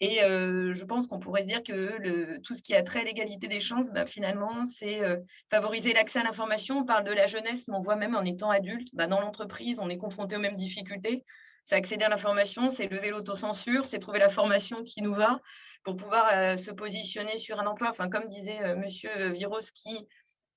[0.00, 3.04] Et euh, je pense qu'on pourrait se dire que tout ce qui a trait à
[3.04, 5.16] l'égalité des chances, bah, finalement, c'est euh,
[5.50, 6.78] favoriser l'accès à l'information.
[6.78, 9.78] On parle de la jeunesse, mais on voit même en étant adulte, bah, dans l'entreprise,
[9.80, 11.24] on est confronté aux mêmes difficultés.
[11.62, 15.40] C'est accéder à l'information, c'est lever l'autocensure, c'est trouver la formation qui nous va
[15.84, 17.90] pour pouvoir euh, se positionner sur un emploi.
[17.90, 20.06] Enfin, comme disait Monsieur Viroski,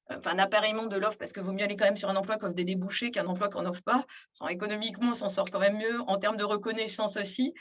[0.10, 2.38] enfin, un appareillement de l'offre, parce qu'il vaut mieux aller quand même sur un emploi
[2.38, 4.06] qui offre des débouchés qu'un emploi qu'on n'offre pas.
[4.50, 7.54] économiquement, on s'en sort quand même mieux, en termes de reconnaissance aussi.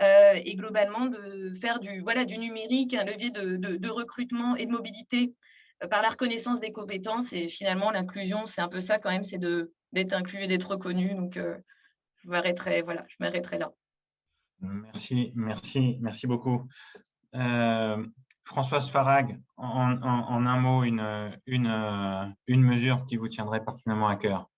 [0.00, 4.70] Euh, et globalement, de faire du, voilà, du numérique un levier de, recrutement et de
[4.70, 5.34] mobilité
[5.82, 7.32] euh, par la reconnaissance des compétences.
[7.32, 11.14] Et finalement, l'inclusion, c'est un peu ça quand même, c'est d'être inclus et d'être reconnu.
[11.14, 11.56] Donc, euh,
[12.24, 13.72] je m'arrêterai voilà, je m'arrêterai là.
[14.62, 16.68] Merci, merci, merci beaucoup.
[18.44, 24.48] Françoise Farag, en, un mot, une, une, mesure qui vous tiendrait particulièrement à cœur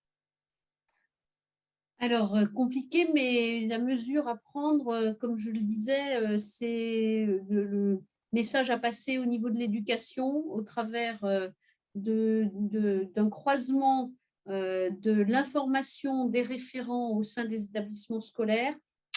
[2.00, 7.24] alors, euh, compliqué, mais la mesure à prendre, euh, comme je le disais, euh, c'est
[7.48, 8.02] le,
[8.32, 11.20] message à passer au niveau de l'éducation au travers
[11.94, 14.10] d'un croisement
[14.48, 18.74] de l'information des référents au sein des établissements scolaires,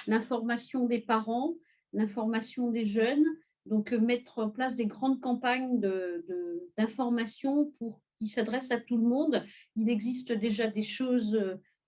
[0.08, 1.56] l'information des parents,
[1.94, 3.26] l'information des jeunes,
[3.68, 5.80] donc, euh, mettre en place des grandes campagnes
[6.78, 9.44] d'information pour qui s'adressent à tout le monde.
[9.76, 11.40] Il existe déjà des choses,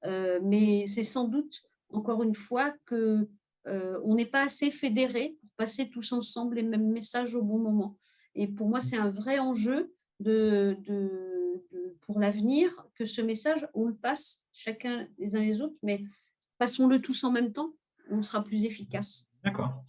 [0.06, 3.28] euh, mais c'est sans doute, encore une fois, que
[3.68, 7.58] euh, on n'est pas assez fédérés pour passer tous ensemble les mêmes messages au bon
[7.58, 7.98] moment.
[8.36, 10.78] Et pour moi, c'est un vrai enjeu de,
[12.02, 16.04] pour l'avenir que ce message, on le passe chacun les uns les autres, mais
[16.58, 17.74] passons-le tous en même temps,
[18.10, 19.28] on sera plus efficace.
[19.44, 19.84] D'accord.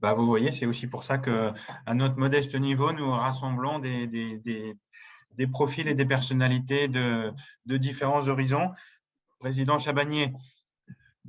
[0.00, 1.54] Bah, vous voyez, c'est aussi pour ça qu'à
[1.94, 7.32] notre modeste niveau, nous rassemblons des, des, profils et des personnalités de,
[7.66, 8.70] de, différents horizons.
[9.40, 10.32] Président Chabagnier,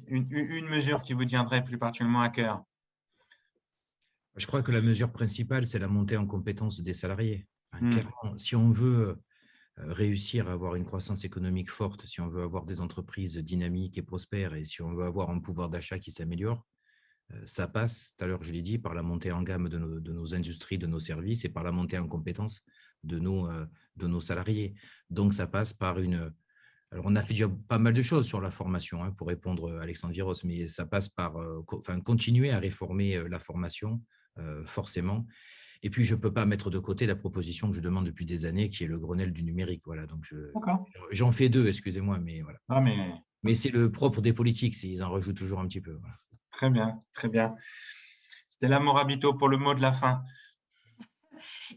[0.07, 2.63] une, mesure qui vous tiendrait plus particulièrement à cœur?
[4.35, 7.45] Je crois que la mesure principale, c'est la montée en compétence des salariés.
[7.79, 7.91] Hmm.
[8.37, 9.21] si on veut
[9.79, 14.01] réussir à avoir une croissance économique forte, si on veut avoir des entreprises dynamiques et
[14.01, 16.65] prospères et si on veut avoir un pouvoir d'achat qui s'améliore,
[17.33, 19.77] euh, ça passe, tout à l'heure je l'ai dit, par la montée en gamme de
[19.77, 22.61] nos, industries, de nos services et par la montée en compétences
[23.03, 23.65] de nos, euh,
[23.95, 24.75] de nos salariés.
[25.09, 26.33] Donc ça passe par une...
[26.91, 29.77] Alors on a fait déjà pas mal de choses sur la formation hein, pour répondre
[29.77, 34.01] à Alexandre Viros, mais ça passe par euh, enfin, continuer à réformer la formation,
[34.63, 35.25] forcément.
[35.81, 38.25] Et puis, je ne peux pas mettre de côté la proposition que je demande depuis
[38.25, 39.83] des années, qui est le Grenelle du numérique.
[39.85, 40.25] Voilà, donc
[41.11, 42.59] j'en fais deux, excusez-moi, mais voilà.
[42.81, 43.13] mais...
[43.43, 45.93] mais c'est le propre des politiques, ils en rajoutent toujours un petit peu.
[45.93, 46.15] Voilà.
[46.51, 47.55] Très bien, très bien.
[48.49, 50.21] C'était Morabito pour le mot de la fin.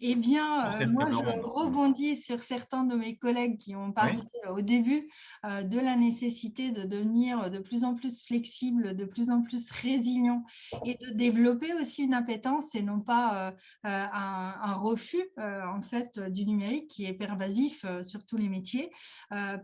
[0.00, 4.18] Eh bien, euh, moi, je rebondis sur certains de mes collègues qui ont parlé
[4.50, 5.08] au début
[5.44, 9.70] euh, de la nécessité de devenir de plus en plus flexible, de plus en plus
[9.70, 10.44] résilient
[10.84, 13.54] et de développer aussi une appétence et non pas
[13.86, 18.90] euh, un, refus en fait du numérique qui est pervasif sur tous les métiers.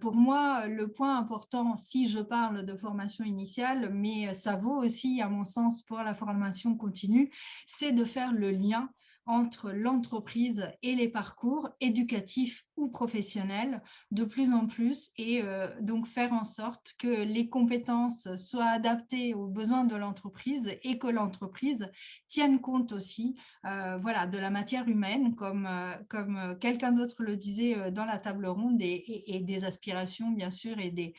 [0.01, 5.20] pour moi, le point important, si je parle de formation initiale, mais ça vaut aussi,
[5.22, 7.30] à mon sens, pour la formation continue,
[7.66, 8.90] c'est de faire le lien
[9.29, 16.07] entre l'entreprise et les parcours éducatifs ou professionnels de plus en plus et euh, donc
[16.07, 21.91] faire en sorte que les compétences soient adaptées aux besoins de l'entreprise et que l'entreprise
[22.29, 27.37] tienne compte aussi euh, voilà, de la matière humaine, comme, euh, comme quelqu'un d'autre le
[27.37, 31.14] disait dans la table ronde, et, des aspirations, bien sûr, et des,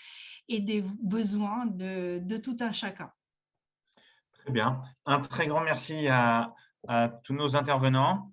[0.48, 3.12] et des besoins de, de tout un chacun.
[4.40, 4.82] Très bien.
[5.06, 6.56] Un très grand merci à
[6.88, 8.32] à tous nos intervenants.